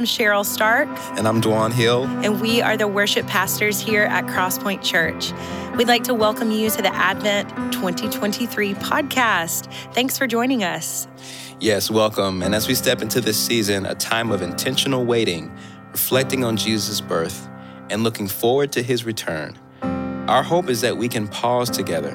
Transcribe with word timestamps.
I'm 0.00 0.06
Cheryl 0.06 0.46
Stark. 0.46 0.88
And 1.18 1.28
I'm 1.28 1.42
Dwan 1.42 1.74
Hill. 1.74 2.04
And 2.24 2.40
we 2.40 2.62
are 2.62 2.74
the 2.74 2.88
worship 2.88 3.26
pastors 3.26 3.78
here 3.78 4.04
at 4.04 4.24
Crosspoint 4.24 4.82
Church. 4.82 5.34
We'd 5.76 5.88
like 5.88 6.04
to 6.04 6.14
welcome 6.14 6.50
you 6.50 6.70
to 6.70 6.80
the 6.80 6.88
Advent 6.94 7.50
2023 7.74 8.72
podcast. 8.76 9.70
Thanks 9.92 10.16
for 10.16 10.26
joining 10.26 10.64
us. 10.64 11.06
Yes, 11.60 11.90
welcome. 11.90 12.42
And 12.42 12.54
as 12.54 12.66
we 12.66 12.74
step 12.74 13.02
into 13.02 13.20
this 13.20 13.38
season, 13.38 13.84
a 13.84 13.94
time 13.94 14.30
of 14.30 14.40
intentional 14.40 15.04
waiting, 15.04 15.54
reflecting 15.92 16.44
on 16.44 16.56
Jesus' 16.56 17.02
birth, 17.02 17.46
and 17.90 18.02
looking 18.02 18.26
forward 18.26 18.72
to 18.72 18.82
his 18.82 19.04
return, 19.04 19.58
our 20.28 20.42
hope 20.42 20.70
is 20.70 20.80
that 20.80 20.96
we 20.96 21.10
can 21.10 21.28
pause 21.28 21.68
together 21.68 22.12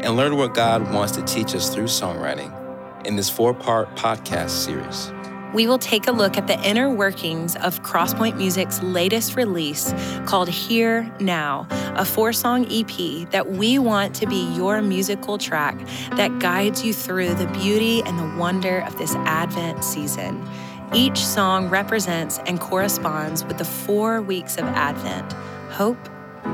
and 0.00 0.16
learn 0.16 0.38
what 0.38 0.54
God 0.54 0.90
wants 0.94 1.12
to 1.16 1.22
teach 1.24 1.54
us 1.54 1.74
through 1.74 1.88
songwriting 1.88 3.06
in 3.06 3.16
this 3.16 3.28
four 3.28 3.52
part 3.52 3.94
podcast 3.96 4.48
series 4.48 5.12
we 5.52 5.66
will 5.66 5.78
take 5.78 6.06
a 6.06 6.12
look 6.12 6.36
at 6.36 6.46
the 6.46 6.58
inner 6.66 6.90
workings 6.90 7.56
of 7.56 7.82
Crosspoint 7.82 8.36
Music's 8.36 8.82
latest 8.82 9.36
release 9.36 9.92
called 10.24 10.48
Here 10.48 11.12
Now, 11.20 11.66
a 11.70 12.04
four 12.04 12.32
song 12.32 12.66
EP 12.70 13.28
that 13.30 13.50
we 13.50 13.78
want 13.78 14.14
to 14.16 14.26
be 14.26 14.50
your 14.54 14.80
musical 14.80 15.38
track 15.38 15.78
that 16.16 16.38
guides 16.38 16.84
you 16.84 16.94
through 16.94 17.34
the 17.34 17.46
beauty 17.48 18.02
and 18.02 18.18
the 18.18 18.36
wonder 18.38 18.80
of 18.80 18.96
this 18.98 19.14
Advent 19.16 19.84
season. 19.84 20.48
Each 20.94 21.18
song 21.18 21.68
represents 21.68 22.38
and 22.46 22.60
corresponds 22.60 23.44
with 23.44 23.58
the 23.58 23.64
four 23.64 24.22
weeks 24.22 24.56
of 24.56 24.64
Advent 24.64 25.32
hope, 25.70 26.08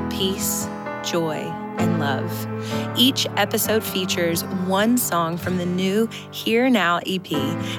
peace, 0.09 0.65
joy, 1.03 1.43
and 1.79 1.99
love. 1.99 2.47
Each 2.97 3.25
episode 3.37 3.83
features 3.83 4.43
one 4.67 4.97
song 4.97 5.37
from 5.37 5.57
the 5.57 5.65
new 5.65 6.07
Here 6.31 6.69
Now 6.69 6.99
EP 7.07 7.31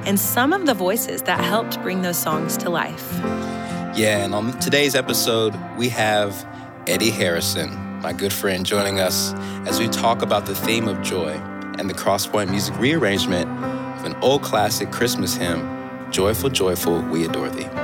and 0.06 0.18
some 0.18 0.52
of 0.52 0.66
the 0.66 0.74
voices 0.74 1.22
that 1.22 1.40
helped 1.40 1.80
bring 1.82 2.02
those 2.02 2.16
songs 2.18 2.56
to 2.58 2.70
life. 2.70 3.12
Yeah, 3.96 4.24
and 4.24 4.34
on 4.34 4.58
today's 4.60 4.94
episode, 4.94 5.54
we 5.76 5.88
have 5.90 6.46
Eddie 6.86 7.10
Harrison, 7.10 7.74
my 8.00 8.12
good 8.12 8.32
friend, 8.32 8.64
joining 8.64 9.00
us 9.00 9.34
as 9.68 9.78
we 9.78 9.88
talk 9.88 10.22
about 10.22 10.46
the 10.46 10.54
theme 10.54 10.88
of 10.88 11.02
joy 11.02 11.32
and 11.78 11.88
the 11.88 11.94
Crosspoint 11.94 12.50
music 12.50 12.78
rearrangement 12.78 13.48
of 13.98 14.04
an 14.04 14.14
old 14.22 14.42
classic 14.42 14.90
Christmas 14.90 15.34
hymn, 15.34 15.78
Joyful, 16.10 16.50
Joyful, 16.50 17.02
We 17.02 17.24
Adore 17.24 17.50
Thee. 17.50 17.79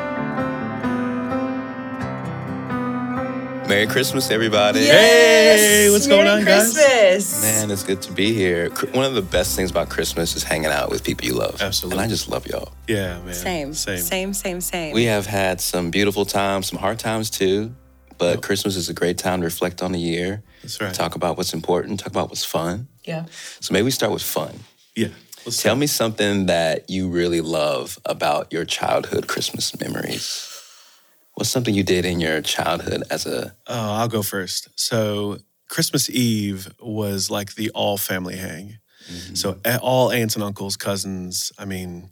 Merry 3.68 3.86
Christmas, 3.88 4.30
everybody. 4.30 4.80
Yes! 4.80 5.60
Hey, 5.60 5.90
what's 5.90 6.06
Merry 6.06 6.22
going 6.24 6.38
on, 6.38 6.44
Christmas. 6.44 6.76
guys? 6.86 7.42
Man, 7.42 7.70
it's 7.72 7.82
good 7.82 8.00
to 8.02 8.12
be 8.12 8.32
here. 8.32 8.70
One 8.92 9.04
of 9.04 9.14
the 9.14 9.22
best 9.22 9.56
things 9.56 9.72
about 9.72 9.88
Christmas 9.88 10.36
is 10.36 10.44
hanging 10.44 10.70
out 10.70 10.88
with 10.88 11.02
people 11.02 11.26
you 11.26 11.34
love. 11.34 11.60
Absolutely. 11.60 11.98
And 11.98 12.06
I 12.06 12.08
just 12.08 12.28
love 12.28 12.46
y'all. 12.46 12.72
Yeah, 12.86 13.18
man. 13.22 13.34
Same, 13.34 13.74
Same. 13.74 13.98
same, 13.98 14.32
same, 14.34 14.60
same. 14.60 14.94
We 14.94 15.04
have 15.06 15.26
had 15.26 15.60
some 15.60 15.90
beautiful 15.90 16.24
times, 16.24 16.68
some 16.68 16.78
hard 16.78 17.00
times 17.00 17.28
too, 17.28 17.74
but 18.18 18.40
Christmas 18.40 18.76
is 18.76 18.88
a 18.88 18.94
great 18.94 19.18
time 19.18 19.40
to 19.40 19.44
reflect 19.46 19.82
on 19.82 19.90
the 19.90 19.98
year. 20.00 20.42
That's 20.62 20.80
right. 20.80 20.94
Talk 20.94 21.16
about 21.16 21.36
what's 21.36 21.52
important, 21.52 21.98
talk 22.00 22.08
about 22.12 22.28
what's 22.28 22.44
fun. 22.44 22.86
yeah. 23.04 23.24
So 23.60 23.72
maybe 23.72 23.84
we 23.84 23.90
start 23.90 24.12
with 24.12 24.22
fun. 24.22 24.60
Yeah. 24.94 25.08
Let's 25.44 25.60
Tell 25.62 25.76
me 25.76 25.86
something 25.88 26.46
that 26.46 26.88
you 26.88 27.08
really 27.08 27.40
love 27.40 27.98
about 28.04 28.52
your 28.52 28.64
childhood 28.64 29.26
Christmas 29.26 29.78
memories. 29.80 30.52
What's 31.36 31.50
something 31.50 31.74
you 31.74 31.82
did 31.82 32.06
in 32.06 32.18
your 32.18 32.40
childhood 32.40 33.02
as 33.10 33.26
a 33.26 33.54
Oh, 33.66 33.92
I'll 33.92 34.08
go 34.08 34.22
first. 34.22 34.68
So 34.74 35.36
Christmas 35.68 36.08
Eve 36.08 36.72
was 36.80 37.30
like 37.30 37.54
the 37.56 37.68
all 37.70 37.98
family 37.98 38.36
hang. 38.36 38.78
Mm-hmm. 39.06 39.34
So 39.34 39.58
all 39.82 40.10
aunts 40.10 40.34
and 40.34 40.42
uncles, 40.42 40.78
cousins, 40.78 41.52
I 41.58 41.66
mean, 41.66 42.08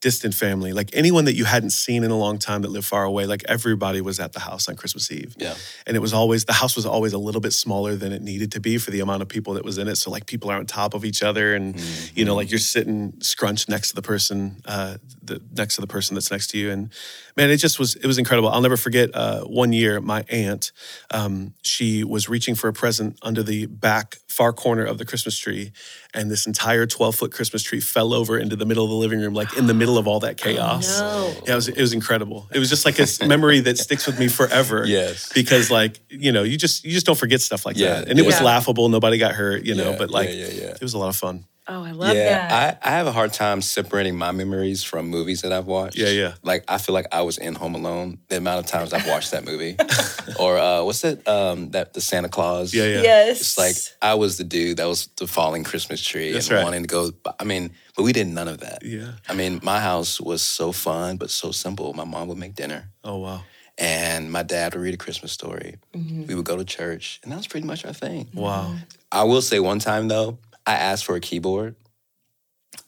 distant 0.00 0.34
family, 0.34 0.72
like 0.72 0.90
anyone 0.92 1.24
that 1.24 1.34
you 1.34 1.44
hadn't 1.44 1.70
seen 1.70 2.04
in 2.04 2.10
a 2.10 2.16
long 2.16 2.38
time 2.38 2.62
that 2.62 2.68
lived 2.68 2.86
far 2.86 3.04
away, 3.04 3.26
like 3.26 3.42
everybody 3.48 4.00
was 4.00 4.20
at 4.20 4.32
the 4.32 4.40
house 4.40 4.68
on 4.68 4.76
Christmas 4.76 5.10
Eve. 5.10 5.34
Yeah. 5.38 5.54
And 5.86 5.96
it 5.96 6.00
was 6.00 6.12
always, 6.12 6.44
the 6.44 6.52
house 6.52 6.76
was 6.76 6.84
always 6.84 7.12
a 7.12 7.18
little 7.18 7.40
bit 7.40 7.52
smaller 7.52 7.96
than 7.96 8.12
it 8.12 8.20
needed 8.20 8.52
to 8.52 8.60
be 8.60 8.78
for 8.78 8.90
the 8.90 9.00
amount 9.00 9.22
of 9.22 9.28
people 9.28 9.54
that 9.54 9.64
was 9.64 9.78
in 9.78 9.88
it. 9.88 9.96
So 9.96 10.10
like 10.10 10.26
people 10.26 10.50
are 10.50 10.58
on 10.58 10.66
top 10.66 10.94
of 10.94 11.04
each 11.04 11.22
other 11.22 11.54
and, 11.54 11.80
you 12.14 12.24
know, 12.24 12.34
like 12.34 12.50
you're 12.50 12.58
sitting 12.58 13.14
scrunched 13.20 13.68
next 13.68 13.88
to 13.90 13.94
the 13.94 14.02
person, 14.02 14.60
uh, 14.66 14.98
the, 15.22 15.40
next 15.56 15.76
to 15.76 15.80
the 15.80 15.86
person 15.86 16.14
that's 16.14 16.30
next 16.30 16.48
to 16.48 16.58
you. 16.58 16.70
And 16.70 16.92
man, 17.36 17.50
it 17.50 17.56
just 17.56 17.78
was, 17.78 17.96
it 17.96 18.06
was 18.06 18.18
incredible. 18.18 18.50
I'll 18.50 18.60
never 18.60 18.76
forget 18.76 19.10
uh, 19.14 19.42
one 19.44 19.72
year, 19.72 20.00
my 20.00 20.24
aunt, 20.28 20.72
um, 21.10 21.54
she 21.62 22.04
was 22.04 22.28
reaching 22.28 22.54
for 22.54 22.68
a 22.68 22.72
present 22.72 23.18
under 23.22 23.42
the 23.42 23.66
back 23.66 24.18
far 24.34 24.52
corner 24.52 24.84
of 24.84 24.98
the 24.98 25.04
Christmas 25.04 25.38
tree. 25.38 25.72
And 26.12 26.30
this 26.30 26.46
entire 26.46 26.86
12 26.86 27.14
foot 27.14 27.32
Christmas 27.32 27.62
tree 27.62 27.80
fell 27.80 28.12
over 28.12 28.38
into 28.38 28.56
the 28.56 28.66
middle 28.66 28.84
of 28.84 28.90
the 28.90 28.96
living 28.96 29.20
room, 29.20 29.32
like 29.32 29.56
in 29.56 29.66
the 29.66 29.74
middle 29.74 29.96
of 29.96 30.08
all 30.08 30.20
that 30.20 30.40
oh, 30.40 30.44
chaos. 30.44 31.00
no. 31.00 31.32
Yeah, 31.44 31.52
it 31.52 31.54
was, 31.54 31.68
it 31.68 31.80
was 31.80 31.92
incredible. 31.92 32.48
It 32.52 32.58
was 32.58 32.68
just 32.68 32.84
like 32.84 32.98
a 32.98 33.06
memory 33.26 33.60
that 33.60 33.78
sticks 33.78 34.06
with 34.06 34.18
me 34.18 34.28
forever. 34.28 34.84
Yes. 34.86 35.32
Because 35.32 35.70
like, 35.70 36.00
you 36.08 36.32
know, 36.32 36.42
you 36.42 36.56
just 36.56 36.84
you 36.84 36.90
just 36.90 37.06
don't 37.06 37.18
forget 37.18 37.40
stuff 37.40 37.64
like 37.64 37.76
Yeah, 37.76 38.00
that. 38.00 38.08
And 38.08 38.18
it 38.18 38.26
was 38.26 38.40
laughable. 38.40 38.88
Nobody 38.88 39.18
got 39.18 39.32
hurt, 39.32 39.64
you 39.64 39.74
know, 39.74 39.96
but 39.96 40.10
like 40.10 40.28
yeah, 40.28 40.34
yeah, 40.34 40.46
yeah. 40.46 40.70
it 40.70 40.82
was 40.82 40.94
a 40.94 40.98
lot 40.98 41.08
of 41.08 41.16
fun. 41.16 41.46
Oh, 41.66 41.82
I 41.82 41.92
love 41.92 42.14
yeah, 42.14 42.48
that. 42.48 42.80
I, 42.82 42.88
I 42.88 42.96
have 42.98 43.06
a 43.06 43.12
hard 43.12 43.32
time 43.32 43.62
separating 43.62 44.16
my 44.16 44.32
memories 44.32 44.82
from 44.82 45.08
movies 45.08 45.40
that 45.42 45.52
I've 45.52 45.64
watched. 45.66 45.96
Yeah, 45.96 46.10
yeah. 46.10 46.34
Like 46.42 46.64
I 46.68 46.76
feel 46.76 46.92
like 46.92 47.06
I 47.10 47.22
was 47.22 47.38
in 47.38 47.54
Home 47.54 47.74
Alone 47.74 48.18
the 48.28 48.36
amount 48.36 48.60
of 48.60 48.66
times 48.70 48.92
I've 48.92 49.06
watched 49.06 49.30
that 49.30 49.46
movie. 49.46 49.76
or 50.38 50.58
uh, 50.58 50.82
what's 50.84 51.00
that? 51.00 51.26
Um, 51.26 51.70
that 51.70 51.94
the 51.94 52.02
Santa 52.02 52.28
Claus. 52.28 52.74
Yeah, 52.74 52.84
yeah. 52.84 53.02
Yes. 53.02 53.40
It's 53.40 53.56
like 53.58 53.76
I 54.02 54.14
was 54.14 54.36
the 54.36 54.44
dude 54.44 54.76
that 54.76 54.84
was 54.86 55.06
the 55.16 55.26
falling 55.26 55.64
Christmas 55.64 56.04
tree 56.04 56.32
That's 56.32 56.48
and 56.48 56.56
right. 56.56 56.64
wanting 56.64 56.82
to 56.82 56.88
go. 56.88 57.10
I 57.40 57.44
mean, 57.44 57.70
but 57.96 58.02
we 58.02 58.12
did 58.12 58.26
none 58.26 58.48
of 58.48 58.58
that. 58.58 58.84
Yeah. 58.84 59.12
I 59.26 59.34
mean, 59.34 59.60
my 59.62 59.80
house 59.80 60.20
was 60.20 60.42
so 60.42 60.70
fun 60.70 61.16
but 61.16 61.30
so 61.30 61.50
simple. 61.50 61.94
My 61.94 62.04
mom 62.04 62.28
would 62.28 62.38
make 62.38 62.54
dinner, 62.54 62.90
Oh 63.04 63.18
wow. 63.18 63.42
and 63.78 64.30
my 64.30 64.42
dad 64.42 64.74
would 64.74 64.82
read 64.82 64.94
a 64.94 64.98
Christmas 64.98 65.32
story. 65.32 65.76
Mm-hmm. 65.94 66.26
We 66.26 66.34
would 66.34 66.44
go 66.44 66.56
to 66.56 66.64
church, 66.64 67.20
and 67.22 67.32
that 67.32 67.36
was 67.36 67.46
pretty 67.46 67.66
much 67.66 67.84
our 67.86 67.92
thing. 67.94 68.28
Wow. 68.34 68.74
I 69.12 69.22
will 69.22 69.42
say 69.42 69.60
one 69.60 69.78
time 69.78 70.08
though, 70.08 70.38
I 70.66 70.74
asked 70.74 71.04
for 71.04 71.14
a 71.16 71.20
keyboard, 71.20 71.76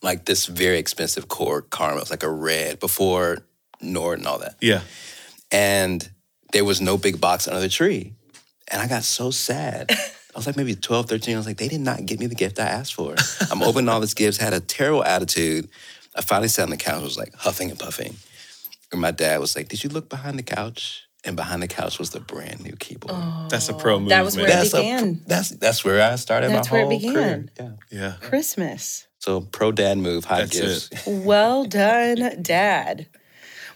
like 0.03 0.25
this 0.25 0.47
very 0.47 0.78
expensive 0.78 1.28
Korg 1.28 1.70
Karma, 1.70 1.98
it 1.98 2.00
was 2.00 2.10
like 2.10 2.22
a 2.22 2.31
red 2.31 2.81
before 2.81 3.38
Nord 3.81 4.19
and 4.19 4.26
all 4.26 4.38
that, 4.38 4.56
Yeah. 4.60 4.81
and 5.50 6.09
there 6.53 6.64
was 6.64 6.81
no 6.81 6.97
big 6.97 7.20
box 7.20 7.47
under 7.48 7.60
the 7.60 7.69
tree, 7.69 8.14
and 8.70 8.81
I 8.81 8.88
got 8.88 9.04
so 9.04 9.31
sad. 9.31 9.91
I 10.34 10.38
was 10.38 10.47
like 10.47 10.56
maybe 10.56 10.75
12, 10.75 11.06
13. 11.09 11.34
I 11.34 11.38
was 11.38 11.47
like, 11.47 11.56
they 11.56 11.69
did 11.69 11.81
not 11.81 12.04
give 12.04 12.20
me 12.20 12.26
the 12.26 12.34
gift 12.34 12.60
I 12.60 12.66
asked 12.66 12.92
for. 12.92 13.14
I'm 13.50 13.62
opening 13.62 13.88
all 13.88 14.00
these 14.00 14.12
gifts, 14.12 14.37
had 14.37 14.53
a 14.53 14.60
terrible 14.60 15.03
attitude. 15.03 15.69
I 16.14 16.20
finally 16.20 16.48
sat 16.48 16.64
on 16.64 16.70
the 16.70 16.76
couch, 16.76 17.03
was 17.03 17.16
like 17.16 17.34
huffing 17.34 17.70
and 17.70 17.78
puffing. 17.78 18.16
And 18.93 19.00
my 19.00 19.12
dad 19.12 19.41
was 19.41 19.56
like, 19.56 19.69
Did 19.69 19.82
you 19.82 19.88
look 19.88 20.10
behind 20.10 20.38
the 20.38 20.43
couch? 20.43 21.06
And 21.26 21.34
behind 21.37 21.60
the 21.62 21.69
couch 21.69 21.98
was 21.98 22.10
the 22.10 22.20
brand 22.20 22.62
new 22.62 22.75
keyboard. 22.76 23.50
That's 23.50 23.69
a 23.69 23.75
pro 23.75 23.98
move. 23.98 24.10
that 24.10 24.25
was 24.25 24.37
man. 24.37 24.44
where 24.47 24.53
it 24.53 24.54
that's, 24.54 24.75
a- 24.75 24.76
began. 24.76 25.20
that's 25.26 25.48
that's 25.50 25.84
where 25.84 26.00
I 26.00 26.14
started 26.16 26.53
That's 26.53 26.70
my 26.70 26.76
where 26.78 26.87
it 26.87 26.88
began. 26.88 27.12
career. 27.14 27.47
Yeah. 27.59 27.70
Yeah. 27.91 28.12
Christmas. 28.20 29.09
So 29.19 29.41
pro 29.41 29.72
dad 29.72 29.98
move, 29.98 30.25
hide 30.25 30.48
That's 30.50 30.88
gifts. 30.88 31.06
Well 31.06 31.64
done, 31.64 32.42
Dad. 32.42 33.09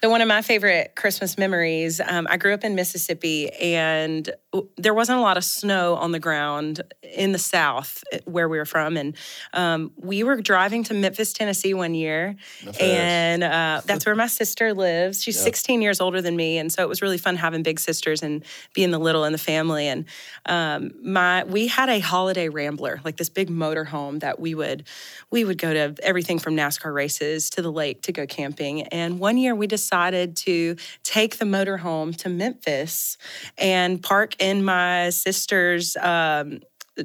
So 0.02 0.08
one 0.08 0.22
of 0.22 0.28
my 0.28 0.40
favorite 0.40 0.94
Christmas 0.96 1.36
memories. 1.36 2.00
Um, 2.00 2.26
I 2.30 2.38
grew 2.38 2.54
up 2.54 2.64
in 2.64 2.74
Mississippi, 2.74 3.50
and 3.50 4.30
there 4.78 4.94
wasn't 4.94 5.18
a 5.18 5.20
lot 5.20 5.36
of 5.36 5.44
snow 5.44 5.94
on 5.96 6.12
the 6.12 6.18
ground 6.18 6.80
in 7.02 7.32
the 7.32 7.38
South 7.38 8.02
eh, 8.10 8.20
where 8.24 8.48
we 8.48 8.56
were 8.56 8.64
from. 8.64 8.96
And 8.96 9.14
um, 9.52 9.92
we 9.96 10.24
were 10.24 10.40
driving 10.40 10.84
to 10.84 10.94
Memphis, 10.94 11.34
Tennessee, 11.34 11.74
one 11.74 11.92
year, 11.94 12.36
and 12.80 13.42
uh, 13.42 13.82
that's 13.84 14.06
where 14.06 14.14
my 14.14 14.26
sister 14.26 14.72
lives. 14.72 15.22
She's 15.22 15.38
16 15.38 15.82
years 15.82 16.00
older 16.00 16.22
than 16.22 16.34
me, 16.34 16.56
and 16.56 16.72
so 16.72 16.82
it 16.82 16.88
was 16.88 17.02
really 17.02 17.18
fun 17.18 17.36
having 17.36 17.62
big 17.62 17.78
sisters 17.78 18.22
and 18.22 18.42
being 18.72 18.92
the 18.92 18.98
little 18.98 19.24
in 19.24 19.32
the 19.32 19.38
family. 19.38 19.86
And 19.86 20.06
um, 20.46 20.92
my 21.02 21.44
we 21.44 21.66
had 21.66 21.90
a 21.90 21.98
holiday 21.98 22.48
rambler, 22.48 23.02
like 23.04 23.18
this 23.18 23.28
big 23.28 23.50
motor 23.50 23.84
home 23.84 24.20
that 24.20 24.40
we 24.40 24.54
would 24.54 24.86
we 25.30 25.44
would 25.44 25.58
go 25.58 25.74
to 25.74 25.94
everything 26.02 26.38
from 26.38 26.56
NASCAR 26.56 26.94
races 26.94 27.50
to 27.50 27.60
the 27.60 27.70
lake 27.70 28.00
to 28.02 28.12
go 28.12 28.26
camping. 28.26 28.82
And 28.84 29.18
one 29.18 29.36
year 29.36 29.54
we 29.54 29.66
decided 29.90 30.36
to 30.36 30.76
take 31.02 31.38
the 31.38 31.44
motor 31.44 31.76
home 31.76 32.12
to 32.12 32.28
Memphis 32.28 33.18
and 33.58 34.00
park 34.00 34.40
in 34.40 34.64
my 34.64 35.10
sister's 35.10 35.96
um, 35.96 36.60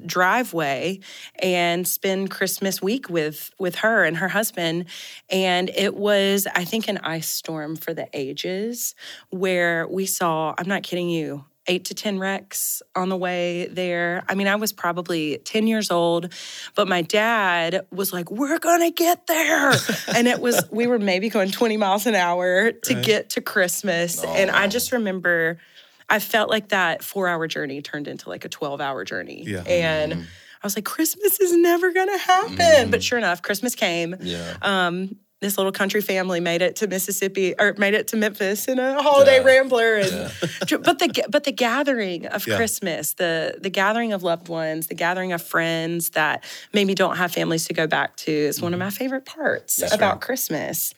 driveway 0.05 0.99
and 1.39 1.87
spend 1.87 2.29
Christmas 2.29 2.83
week 2.83 3.09
with 3.09 3.49
with 3.57 3.75
her 3.75 4.03
and 4.03 4.17
her 4.17 4.27
husband. 4.27 4.85
And 5.31 5.71
it 5.75 5.95
was 5.95 6.47
I 6.53 6.63
think 6.63 6.87
an 6.87 6.99
ice 6.99 7.27
storm 7.27 7.75
for 7.75 7.93
the 7.93 8.07
ages 8.13 8.93
where 9.31 9.87
we 9.87 10.05
saw 10.05 10.53
I'm 10.55 10.67
not 10.67 10.83
kidding 10.83 11.09
you 11.09 11.45
eight 11.67 11.85
to 11.85 11.93
10 11.93 12.19
wrecks 12.19 12.81
on 12.95 13.09
the 13.09 13.17
way 13.17 13.67
there. 13.67 14.23
I 14.29 14.35
mean, 14.35 14.47
I 14.47 14.55
was 14.55 14.71
probably 14.71 15.39
10 15.39 15.67
years 15.67 15.89
old, 15.91 16.31
but 16.75 16.87
my 16.87 17.01
dad 17.01 17.85
was 17.91 18.13
like, 18.13 18.29
We're 18.31 18.59
gonna 18.59 18.91
get 18.91 19.27
there. 19.27 19.71
and 20.15 20.27
it 20.27 20.39
was, 20.39 20.63
we 20.71 20.87
were 20.87 20.99
maybe 20.99 21.29
going 21.29 21.51
20 21.51 21.77
miles 21.77 22.05
an 22.05 22.15
hour 22.15 22.71
to 22.71 22.93
Right. 22.95 23.03
get 23.03 23.29
to 23.31 23.41
Christmas. 23.41 24.23
And 24.23 24.51
I 24.51 24.67
just 24.67 24.91
remember, 24.91 25.57
I 26.09 26.19
felt 26.19 26.49
like 26.49 26.69
that 26.69 27.03
four 27.03 27.27
hour 27.27 27.47
journey 27.47 27.81
turned 27.81 28.07
into 28.07 28.29
like 28.29 28.45
a 28.45 28.49
12 28.49 28.79
hour 28.81 29.03
journey. 29.05 29.43
Yeah. 29.45 29.61
And 29.61 30.13
I 30.13 30.65
was 30.65 30.75
like, 30.75 30.85
Christmas 30.85 31.39
is 31.39 31.51
never 31.55 31.91
gonna 31.93 32.17
happen. 32.17 32.91
But 32.91 33.03
sure 33.03 33.17
enough, 33.17 33.41
Christmas 33.41 33.75
came. 33.75 34.15
Yeah. 34.21 34.57
Um, 34.61 35.15
this 35.45 35.57
little 35.57 35.71
country 35.71 36.01
family 36.01 36.39
made 36.39 36.61
it 36.63 36.75
to 36.77 36.87
Mississippi 36.87 37.53
or 37.59 37.75
made 37.77 37.93
it 37.93 38.07
to 38.09 38.17
Memphis 38.17 38.67
in 38.67 38.79
a 38.79 39.01
holiday 39.01 39.43
rambler 39.43 39.97
and 39.97 40.31
but 40.83 40.97
the 40.99 41.25
but 41.29 41.43
the 41.43 41.51
gathering 41.51 42.25
of 42.25 42.45
Yeah. 42.47 42.57
Christmas, 42.57 43.13
the 43.13 43.57
the 43.61 43.69
gathering 43.69 44.11
of 44.11 44.23
loved 44.23 44.47
ones, 44.49 44.87
the 44.87 44.95
gathering 44.95 45.33
of 45.33 45.41
friends 45.41 46.09
that 46.11 46.43
maybe 46.73 46.95
don't 46.95 47.17
have 47.17 47.31
families 47.31 47.65
to 47.67 47.73
go 47.73 47.85
back 47.85 48.17
to 48.17 48.31
is 48.31 48.61
one 48.61 48.73
of 48.73 48.79
mm-hmm. 48.79 48.87
my 48.87 48.89
favorite 48.89 49.25
parts 49.25 49.75
That's 49.77 49.93
about 49.93 50.13
right. 50.13 50.21
Christmas. 50.21 50.93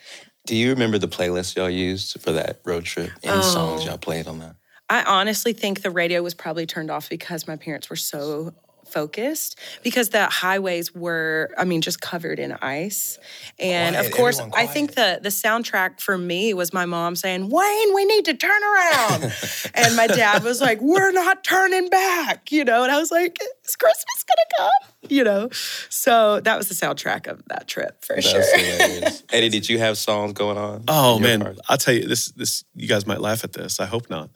Do 0.46 0.56
you 0.56 0.70
remember 0.70 0.98
the 0.98 1.10
playlist 1.10 1.58
y'all 1.58 1.70
used 1.70 2.22
for 2.22 2.32
that 2.32 2.62
road 2.64 2.86
trip? 2.86 3.12
Any 3.24 3.42
songs 3.44 3.82
Oh. 3.82 3.86
y'all 3.86 3.98
played 3.98 4.28
on 4.28 4.40
that? 4.40 4.56
I 4.90 5.04
honestly 5.04 5.52
think 5.52 5.82
the 5.82 5.92
radio 5.92 6.24
was 6.24 6.34
probably 6.34 6.66
turned 6.66 6.90
off 6.90 7.10
because 7.10 7.46
my 7.48 7.58
parents 7.58 7.90
were 7.90 7.98
so 7.98 8.54
focused 8.88 9.60
because 9.84 10.10
the 10.10 10.26
highways 10.26 10.94
were 10.96 11.50
i 11.58 11.64
mean 11.64 11.82
just 11.82 12.02
covered 12.02 12.40
in 12.40 12.54
ice 12.62 13.20
and 13.60 13.96
Quiet, 13.96 14.08
of 14.08 14.12
course 14.14 14.40
i 14.56 14.66
think 14.66 14.96
the 14.96 15.20
the 15.22 15.30
soundtrack 15.30 16.00
for 16.00 16.18
me 16.18 16.54
was 16.54 16.74
my 16.74 16.86
mom 16.86 17.16
saying 17.16 17.50
wayne 17.50 17.94
we 17.94 18.06
need 18.06 18.26
to 18.26 18.34
turn 18.34 18.62
around 18.64 19.34
and 19.76 19.96
my 19.96 20.08
dad 20.08 20.44
was 20.44 20.62
like 20.62 20.82
we're 20.82 21.12
not 21.12 21.44
turning 21.44 21.90
back 21.90 22.52
you 22.52 22.64
know 22.64 22.84
and 22.84 22.92
i 22.92 22.98
was 22.98 23.12
like 23.12 23.38
is 23.68 23.76
christmas 23.76 24.26
gonna 24.28 24.70
come 24.70 24.94
you 25.10 25.24
know 25.24 25.50
so 25.90 26.40
that 26.42 26.58
was 26.58 26.70
the 26.70 26.76
soundtrack 26.76 27.28
of 27.28 27.44
that 27.48 27.68
trip 27.68 28.04
for 28.04 28.22
sure 28.22 28.40
That's 28.40 28.54
hilarious. 28.54 29.24
Eddie, 29.32 29.50
did 29.50 29.70
you 29.70 29.80
have 29.80 29.98
songs 29.98 30.34
going 30.34 30.58
on? 30.58 30.84
Oh 30.88 31.20
man, 31.20 31.42
car? 31.42 31.56
I'll 31.70 31.78
tell 31.78 31.94
you 31.94 32.08
this. 32.08 32.32
This 32.32 32.64
you 32.76 32.88
guys 32.88 33.06
might 33.06 33.22
laugh 33.22 33.44
at 33.44 33.54
this. 33.54 33.80
I 33.80 33.86
hope 33.86 34.10
not. 34.10 34.30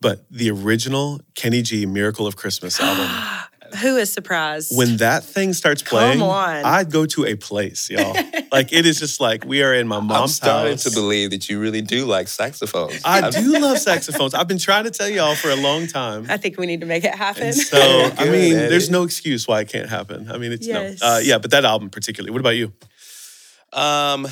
But 0.00 0.24
the 0.30 0.50
original 0.50 1.20
Kenny 1.34 1.62
G 1.62 1.86
"Miracle 1.86 2.26
of 2.26 2.36
Christmas" 2.36 2.80
album. 2.80 3.08
Who 3.80 3.96
is 3.96 4.12
surprised 4.12 4.76
when 4.76 4.96
that 4.98 5.24
thing 5.24 5.52
starts 5.52 5.82
playing, 5.82 6.20
on. 6.22 6.64
I'd 6.64 6.90
go 6.90 7.06
to 7.06 7.24
a 7.26 7.34
place, 7.34 7.90
y'all. 7.90 8.14
like 8.52 8.72
it 8.72 8.86
is 8.86 8.98
just 8.98 9.20
like 9.20 9.44
we 9.44 9.62
are 9.62 9.74
in 9.74 9.88
my 9.88 9.96
mom's 9.96 10.10
I'm 10.10 10.18
mom's 10.20 10.34
starting 10.36 10.72
house. 10.72 10.84
to 10.84 10.90
believe 10.90 11.30
that 11.30 11.48
you 11.48 11.60
really 11.60 11.82
do 11.82 12.04
like 12.06 12.28
saxophones. 12.28 13.00
I 13.04 13.30
do 13.30 13.58
love 13.58 13.78
saxophones. 13.78 14.34
I've 14.34 14.48
been 14.48 14.58
trying 14.58 14.84
to 14.84 14.90
tell 14.90 15.08
y'all 15.08 15.34
for 15.34 15.50
a 15.50 15.56
long 15.56 15.86
time. 15.86 16.26
i 16.28 16.36
think 16.36 16.58
we 16.58 16.66
need 16.66 16.80
to 16.80 16.86
make 16.86 17.04
it 17.04 17.14
happen 17.14 17.44
And 17.44 17.54
so, 17.56 18.10
I 18.18 18.28
mean, 18.30 18.52
there's 18.54 18.90
no 18.90 19.02
excuse 19.02 19.46
why 19.48 19.60
it 19.60 19.68
can't 19.68 19.88
happen. 19.88 20.30
I 20.30 20.38
mean, 20.38 20.52
it's 20.52 20.66
Yes. 20.66 21.00
no. 21.00 21.06
Uh, 21.14 21.18
yeah, 21.18 21.38
but 21.38 21.50
that 21.50 21.64
album 21.64 21.90
particularly. 21.90 22.30
What 22.32 22.40
about 22.40 22.56
you? 22.56 22.72
Um, 23.72 24.28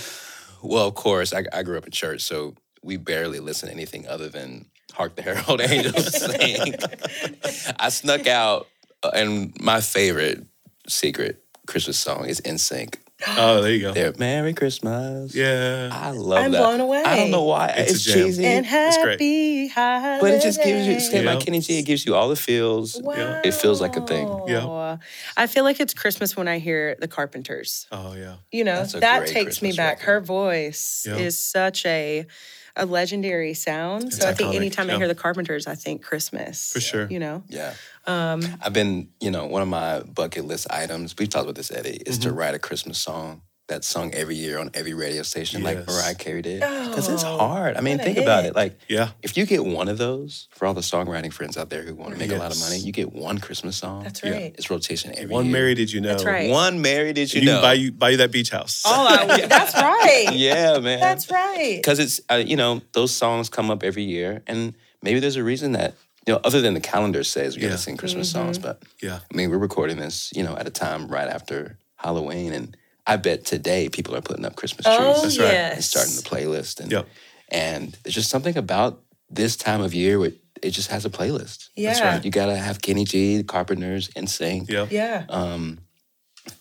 well, 0.63 0.87
of 0.87 0.95
course, 0.95 1.33
I, 1.33 1.45
I 1.53 1.63
grew 1.63 1.77
up 1.77 1.85
in 1.85 1.91
church, 1.93 2.23
so 2.23 2.55
we 2.83 2.97
barely 2.97 3.41
listen 3.41 3.69
to 3.69 3.75
anything 3.75 4.07
other 4.07 4.29
than 4.29 4.67
"Hark 4.93 5.17
the 5.17 5.23
Herald 5.23 5.61
Angels 5.75 6.17
Sing." 6.17 6.75
I 7.81 7.89
snuck 7.89 8.27
out, 8.27 8.69
Uh, 9.03 9.11
and 9.15 9.53
my 9.61 9.81
favorite 9.81 10.45
secret 10.89 11.43
Christmas 11.67 11.99
song 11.99 12.27
is 12.27 12.41
NSYNC. 12.41 12.97
Oh, 13.37 13.63
there 13.63 13.71
you 13.71 13.81
go. 13.83 13.93
They're 13.93 14.13
"Merry 14.19 14.53
Christmas." 14.53 15.33
Yeah. 15.33 15.91
I 15.93 16.11
love 16.11 16.45
I'm 16.45 16.51
that. 16.51 16.59
blown 16.59 16.81
away. 16.81 17.05
I 17.05 17.15
don't 17.17 17.31
know 17.31 17.45
why 17.45 17.69
It's 17.69 17.91
a 17.91 17.95
it's, 17.95 18.03
jam. 18.05 18.15
cheesy, 18.27 18.45
and 18.45 18.67
It's 18.69 18.97
great. 18.97 19.13
happy 19.13 19.69
holidays. 19.69 20.21
but 20.21 20.31
it 20.33 20.43
just 20.43 20.61
gives 20.63 20.87
you, 20.89 20.99
say, 20.99 21.23
Yeah. 21.23 21.35
like 21.35 21.45
Kenny 21.45 21.61
G, 21.61 21.79
it 21.79 21.83
gives 21.85 22.05
you 22.05 22.17
all 22.17 22.29
the 22.29 22.35
feels. 22.35 23.01
Wow. 23.01 23.41
It 23.45 23.55
feels 23.55 23.81
like 23.81 23.95
a 23.97 24.05
thing. 24.05 24.27
Yeah. 24.49 24.97
I 25.37 25.47
feel 25.47 25.63
like 25.63 25.79
it's 25.79 25.95
Christmas 25.95 26.37
when 26.37 26.49
I 26.49 26.59
hear 26.59 26.97
the 26.99 27.07
Carpenters. 27.07 27.87
Oh 27.93 28.15
yeah. 28.15 28.37
You 28.51 28.65
know, 28.65 28.79
That's 28.79 28.95
a 28.95 29.01
that 29.01 29.19
great 29.21 29.33
takes 29.33 29.63
me 29.63 29.71
back. 29.71 29.99
record. 30.01 30.05
Her 30.13 30.21
voice 30.21 31.05
Yeah. 31.09 31.17
is 31.19 31.39
such 31.39 31.87
a 31.87 32.27
a 32.77 32.87
legendary 32.87 33.55
sound. 33.55 34.13
so 34.13 34.29
I 34.29 34.33
think 34.35 34.51
iconic, 34.53 34.57
anytime 34.57 34.91
I 34.91 34.97
hear 34.97 35.09
the 35.09 35.15
Carpenters, 35.15 35.67
I 35.67 35.75
think 35.75 36.03
Christmas. 36.03 36.73
For 36.73 36.81
sure. 36.81 37.07
You 37.11 37.19
know? 37.19 37.43
Yeah. 37.49 37.75
Um, 38.07 38.43
I've 38.61 38.73
been, 38.73 39.09
you 39.21 39.31
know, 39.31 39.47
one 39.47 39.63
of 39.63 39.69
my 39.69 40.01
bucket 40.01 40.45
list 40.47 40.67
items, 40.71 41.15
we've 41.19 41.29
talked 41.29 41.45
about 41.45 41.55
this, 41.57 41.71
Eddie, 41.71 42.03
is 42.07 42.19
Mm-hmm. 42.19 42.29
to 42.31 42.33
write 42.35 42.55
a 42.55 42.59
Christmas 42.59 42.99
song 42.99 43.43
that's 43.69 43.87
sung 43.87 44.13
every 44.13 44.35
year 44.35 44.59
on 44.59 44.71
every 44.75 44.93
radio 44.93 45.23
station 45.23 45.63
like 45.63 45.79
Yes. 45.79 45.87
Mariah 45.87 46.15
Carey 46.17 46.43
did. 46.43 46.61
Because 46.61 47.09
it's 47.09 47.23
Oh, 47.25 47.39
hard. 47.39 47.77
I 47.77 47.81
mean, 47.81 47.97
what 47.99 48.03
a 48.07 48.13
think 48.13 48.19
about 48.19 48.45
it. 48.45 48.55
Like, 48.57 48.79
Yeah. 48.89 49.11
if 49.23 49.37
you 49.37 49.47
get 49.47 49.65
one 49.65 49.89
of 49.89 49.99
those, 49.99 50.49
for 50.51 50.67
all 50.67 50.75
the 50.75 50.81
songwriting 50.83 51.33
friends 51.33 51.57
out 51.57 51.71
there 51.71 51.83
who 51.83 51.95
want 51.95 52.13
to 52.13 52.19
make 52.19 52.33
a 52.33 52.37
lot 52.37 52.53
of 52.53 52.59
money, 52.61 52.79
you 52.79 52.93
get 52.93 53.13
one 53.13 53.39
Christmas 53.39 53.77
song. 53.77 54.03
That's 54.03 54.23
Yeah. 54.23 54.31
right. 54.33 54.55
It's 54.59 54.69
rotation 54.69 55.13
every 55.17 55.33
One 55.33 55.45
year. 55.47 55.53
Mary 55.53 55.75
did 55.75 55.93
you 55.93 56.01
know? 56.01 56.09
That's 56.09 56.25
right. 56.25 56.51
One 56.51 56.83
Mary, 56.83 57.13
did 57.13 57.33
you, 57.33 57.41
You 57.41 57.47
know? 57.47 57.53
can 57.55 57.63
buy 57.63 57.75
you 57.75 57.93
buy 57.93 58.11
you 58.11 58.17
that 58.19 58.33
beach 58.33 58.51
house. 58.51 58.83
Oh, 58.85 59.07
I, 59.07 59.47
that's 59.47 59.75
right. 59.75 60.31
yeah, 60.33 60.79
man. 60.79 61.01
That's 61.01 61.31
right. 61.31 61.77
because 61.77 61.99
it's 62.01 62.21
uh, 62.31 62.43
you 62.45 62.57
know 62.57 62.83
those 62.93 63.13
songs 63.13 63.49
come 63.49 63.71
up 63.71 63.83
every 63.85 64.03
year 64.03 64.43
and 64.47 64.75
maybe 65.03 65.21
there's 65.21 65.37
a 65.37 65.45
reason 65.45 65.73
that 65.73 65.95
you 66.27 66.33
know 66.35 66.41
other 66.45 66.61
than 66.61 66.75
the 66.75 66.81
calendar 66.81 67.23
says 67.25 67.55
we 67.57 67.63
got 67.63 67.69
Yeah. 67.69 67.73
to 67.77 67.79
sing 67.79 67.97
christmas 67.97 68.31
songs 68.31 68.59
Mm-hmm. 68.59 68.67
but 68.69 68.83
Yeah. 69.03 69.21
i 69.33 69.37
mean 69.37 69.51
we're 69.51 69.59
recording 69.59 69.97
this 69.99 70.31
you 70.35 70.43
know 70.43 70.57
at 70.57 70.67
a 70.67 70.71
time 70.71 71.09
right 71.09 71.29
after 71.29 71.79
halloween 71.97 72.53
and 72.53 72.77
i 73.07 73.17
bet 73.17 73.45
today 73.45 73.89
people 73.89 74.15
are 74.17 74.21
putting 74.23 74.45
up 74.45 74.57
christmas 74.57 74.85
trees 74.87 74.97
Oh, 74.99 75.23
That's 75.23 75.39
right. 75.39 75.53
yes. 75.53 75.75
and 75.75 75.85
starting 75.85 76.15
the 76.17 76.23
playlist 76.23 76.81
and 76.81 76.91
Yep. 76.93 77.09
and 77.51 77.99
there's 78.03 78.15
just 78.15 78.31
something 78.31 78.57
about 78.57 79.03
this 79.31 79.57
time 79.57 79.81
of 79.81 79.93
year 79.95 80.19
where 80.19 80.33
it 80.63 80.71
just 80.71 80.91
has 80.91 81.05
a 81.05 81.11
playlist 81.11 81.69
Yeah. 81.77 82.21
you 82.23 82.31
gotta 82.31 82.57
have 82.57 82.81
kenny 82.81 83.05
g 83.05 83.37
the 83.39 83.45
carpenters 83.45 84.11
and 84.17 84.27
NSYNC 84.29 84.71
Yeah. 84.71 84.87
Yeah. 84.91 85.25
um, 85.29 85.79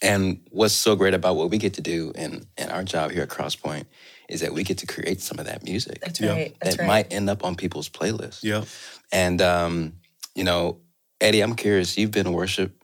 and 0.02 0.42
what's 0.52 0.74
so 0.76 0.96
great 0.96 1.14
about 1.14 1.36
what 1.36 1.50
we 1.50 1.58
get 1.58 1.74
to 1.76 1.82
do 1.82 2.12
and, 2.16 2.46
in 2.58 2.70
our 2.70 2.84
job 2.84 3.12
here 3.12 3.24
at 3.24 3.30
Crosspoint 3.30 3.86
is 4.30 4.42
that 4.42 4.54
we 4.54 4.64
get 4.64 4.78
to 4.80 4.86
create 4.88 5.22
some 5.22 5.40
of 5.40 5.46
that 5.48 5.64
music 5.64 6.00
That's 6.02 6.20
Yeah. 6.22 6.30
right. 6.34 6.56
That's 6.62 6.76
that 6.78 6.82
right. 6.84 6.88
might 6.88 7.14
end 7.14 7.30
up 7.30 7.44
on 7.44 7.56
people's 7.56 7.90
playlists. 7.90 8.44
Yeah. 8.44 8.64
And, 9.12 9.42
um, 9.42 9.94
you 10.36 10.44
know, 10.44 10.80
Eddie, 11.20 11.42
I'm 11.42 11.56
curious, 11.56 11.98
you've 11.98 12.12
been 12.12 12.28
a 12.28 12.32
worship 12.32 12.81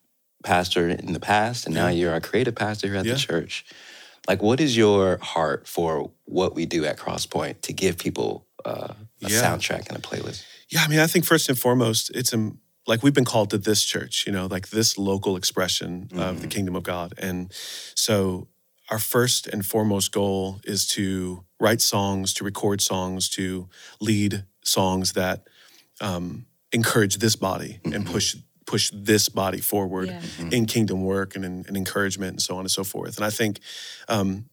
pastor 0.48 0.90
in 0.90 1.14
the 1.14 1.20
past, 1.20 1.66
and 1.66 1.76
now 1.76 1.90
you're 1.90 2.16
a 2.16 2.22
creative 2.22 2.56
pastor 2.56 2.88
here 2.88 2.98
at 2.98 3.06
Yeah. 3.06 3.14
the 3.14 3.20
church. 3.20 3.66
Like, 4.30 4.42
what 4.42 4.60
is 4.60 4.76
your 4.84 5.18
heart 5.34 5.68
for 5.68 6.12
what 6.26 6.52
we 6.56 6.66
do 6.66 6.86
at 6.86 6.98
Crosspoint 6.98 7.56
to 7.68 7.74
give 7.74 7.98
people 7.98 8.46
uh, 8.66 8.94
a 9.24 9.30
Yeah. 9.30 9.42
soundtrack 9.44 9.88
and 9.90 9.98
a 9.98 10.02
playlist? 10.02 10.42
Yeah, 10.70 10.84
I 10.84 10.88
mean, 10.90 11.00
I 11.00 11.08
think 11.08 11.26
first 11.26 11.48
and 11.50 11.58
foremost, 11.58 12.12
it's 12.20 12.34
um, 12.34 12.60
like 12.92 13.04
we've 13.04 13.14
been 13.14 13.26
called 13.34 13.50
to 13.52 13.58
this 13.58 13.82
church, 13.84 14.26
you 14.28 14.34
know, 14.34 14.46
like 14.56 14.66
this 14.70 14.98
local 14.98 15.38
expression 15.38 16.10
of 16.16 16.42
the 16.42 16.48
kingdom 16.48 16.76
of 16.76 16.84
God. 16.84 17.14
And 17.18 17.52
so 17.96 18.48
our 18.90 19.00
first 19.00 19.48
and 19.48 19.66
foremost 19.66 20.12
goal 20.12 20.60
is 20.64 20.88
to 20.98 21.44
write 21.60 21.82
songs, 21.82 22.34
to 22.36 22.44
record 22.44 22.80
songs, 22.82 23.30
to 23.30 23.70
lead 24.02 24.44
songs 24.64 25.14
that 25.14 25.38
um, 26.02 26.46
encourage 26.72 27.16
this 27.18 27.36
body 27.38 27.80
and 27.94 28.06
push 28.06 28.36
push 28.68 28.92
this 28.94 29.30
body 29.30 29.60
forward 29.62 30.08
Yeah. 30.10 30.22
in 30.52 30.66
kingdom 30.68 31.04
work 31.04 31.36
and 31.36 31.44
in, 31.44 31.66
in 31.68 31.76
encouragement 31.76 32.32
and 32.34 32.42
so 32.42 32.54
on 32.56 32.60
and 32.62 32.72
so 32.72 32.84
forth. 32.84 33.18
And 33.18 33.26
I 33.26 33.32
think, 33.32 33.60
um, 34.08 34.46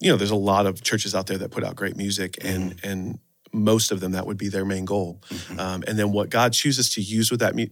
you 0.00 0.10
know, 0.10 0.16
there's 0.16 0.30
a 0.30 0.36
lot 0.52 0.66
of 0.66 0.82
churches 0.82 1.14
out 1.14 1.26
there 1.26 1.38
that 1.38 1.50
put 1.50 1.64
out 1.64 1.74
great 1.74 1.96
music, 1.96 2.36
and 2.44 2.78
and 2.84 3.18
most 3.52 3.92
of 3.92 4.00
them 4.00 4.12
that 4.12 4.26
would 4.26 4.36
be 4.36 4.48
their 4.48 4.64
main 4.64 4.84
goal. 4.84 5.20
Um, 5.58 5.82
and 5.86 5.96
then 5.98 6.10
what 6.12 6.28
God 6.28 6.52
chooses 6.52 6.90
to 6.90 7.00
use 7.00 7.30
with 7.30 7.40
that, 7.40 7.54
mu- 7.54 7.68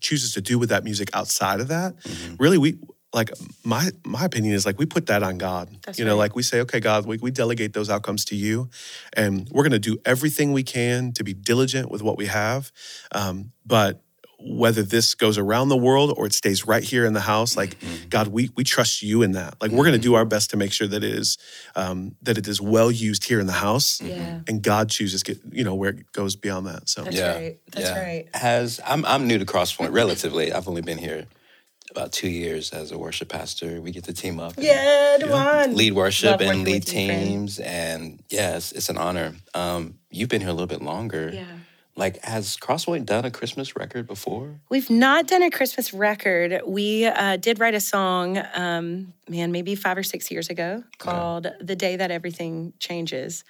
chooses 0.00 0.32
to 0.32 0.40
do 0.40 0.58
with 0.58 0.70
that 0.70 0.82
music 0.84 1.10
outside 1.14 1.60
of 1.60 1.68
that, 1.68 1.94
really 2.38 2.58
we. 2.58 2.78
Like 3.14 3.30
my 3.64 3.90
my 4.04 4.24
opinion 4.26 4.52
is 4.54 4.66
like 4.66 4.78
we 4.78 4.84
put 4.84 5.06
that 5.06 5.22
on 5.22 5.38
God. 5.38 5.68
That's 5.86 5.98
you 5.98 6.04
know, 6.04 6.14
right. 6.16 6.24
like 6.24 6.36
we 6.36 6.42
say, 6.42 6.60
okay, 6.62 6.80
God, 6.80 7.06
we, 7.06 7.16
we 7.18 7.30
delegate 7.30 7.72
those 7.72 7.88
outcomes 7.88 8.24
to 8.26 8.36
you, 8.36 8.68
and 9.14 9.48
we're 9.52 9.62
going 9.62 9.80
to 9.82 9.88
do 9.90 9.96
everything 10.04 10.52
we 10.52 10.62
can 10.62 11.12
to 11.12 11.24
be 11.24 11.32
diligent 11.32 11.90
with 11.90 12.02
what 12.02 12.18
we 12.18 12.26
have. 12.26 12.70
Um, 13.12 13.52
but 13.64 14.02
whether 14.38 14.82
this 14.82 15.14
goes 15.14 15.38
around 15.38 15.70
the 15.70 15.76
world 15.76 16.12
or 16.16 16.26
it 16.26 16.32
stays 16.32 16.66
right 16.66 16.82
here 16.84 17.04
in 17.06 17.14
the 17.14 17.20
house, 17.20 17.56
like 17.56 17.76
God, 18.10 18.28
we 18.28 18.50
we 18.56 18.64
trust 18.64 19.02
you 19.02 19.22
in 19.22 19.32
that. 19.32 19.54
Like 19.60 19.70
we're 19.70 19.84
going 19.84 20.00
to 20.00 20.08
do 20.08 20.14
our 20.14 20.24
best 20.24 20.50
to 20.50 20.56
make 20.56 20.72
sure 20.72 20.86
that 20.86 21.02
it 21.02 21.14
is 21.14 21.38
um, 21.74 22.16
that 22.22 22.36
it 22.38 22.46
is 22.46 22.60
well 22.60 22.90
used 22.90 23.24
here 23.24 23.40
in 23.40 23.46
the 23.46 23.52
house, 23.54 24.00
Yeah. 24.00 24.40
and 24.46 24.62
God 24.62 24.90
chooses 24.90 25.22
get 25.22 25.38
you 25.50 25.64
know 25.64 25.74
where 25.74 25.90
it 25.90 26.12
goes 26.12 26.36
beyond 26.36 26.66
that. 26.66 26.88
So 26.88 27.04
That's 27.04 27.20
right. 27.20 27.58
That's 27.72 27.90
right. 27.90 28.26
Has 28.34 28.80
I'm 28.86 29.04
I'm 29.06 29.26
new 29.26 29.38
to 29.38 29.44
Crosspoint 29.46 29.92
relatively. 29.92 30.52
I've 30.52 30.68
only 30.68 30.82
been 30.82 30.98
here 30.98 31.26
about 31.90 32.12
two 32.12 32.28
years 32.28 32.72
as 32.72 32.92
a 32.92 32.98
worship 32.98 33.28
pastor. 33.30 33.80
We 33.80 33.90
get 33.90 34.04
to 34.04 34.12
team 34.12 34.38
up. 34.38 34.56
and 34.56 34.64
Yeah, 34.64 35.16
Devon. 35.18 35.74
Lead 35.76 35.94
worship 35.94 36.32
Love 36.32 36.40
and 36.42 36.62
lead 36.64 36.84
with 36.84 36.90
friend. 36.92 37.08
teams, 37.10 37.58
and 37.58 38.22
yes, 38.28 38.72
it's 38.72 38.90
an 38.90 38.98
honor. 38.98 39.34
Um, 39.54 39.94
you've 40.10 40.28
been 40.28 40.40
here 40.42 40.50
a 40.50 40.52
little 40.52 40.66
bit 40.66 40.82
longer. 40.82 41.30
Yeah. 41.32 41.44
Like, 41.96 42.22
has 42.22 42.58
Crosspoint 42.58 43.06
done 43.06 43.24
a 43.24 43.30
Christmas 43.30 43.74
record 43.74 44.06
before? 44.06 44.60
We've 44.68 44.90
not 44.90 45.26
done 45.26 45.42
a 45.42 45.50
Christmas 45.50 45.94
record. 45.94 46.60
We 46.66 47.06
uh, 47.06 47.38
did 47.38 47.58
write 47.58 47.74
a 47.74 47.80
song, 47.80 48.38
um, 48.54 49.14
man, 49.28 49.50
maybe 49.50 49.74
five 49.74 49.96
or 49.96 50.02
six 50.02 50.30
years 50.30 50.50
ago 50.50 50.84
called 50.98 51.46
The 51.58 51.74
Day 51.74 51.96
That 51.96 52.10
Everything 52.10 52.74
Changes. 52.78 53.44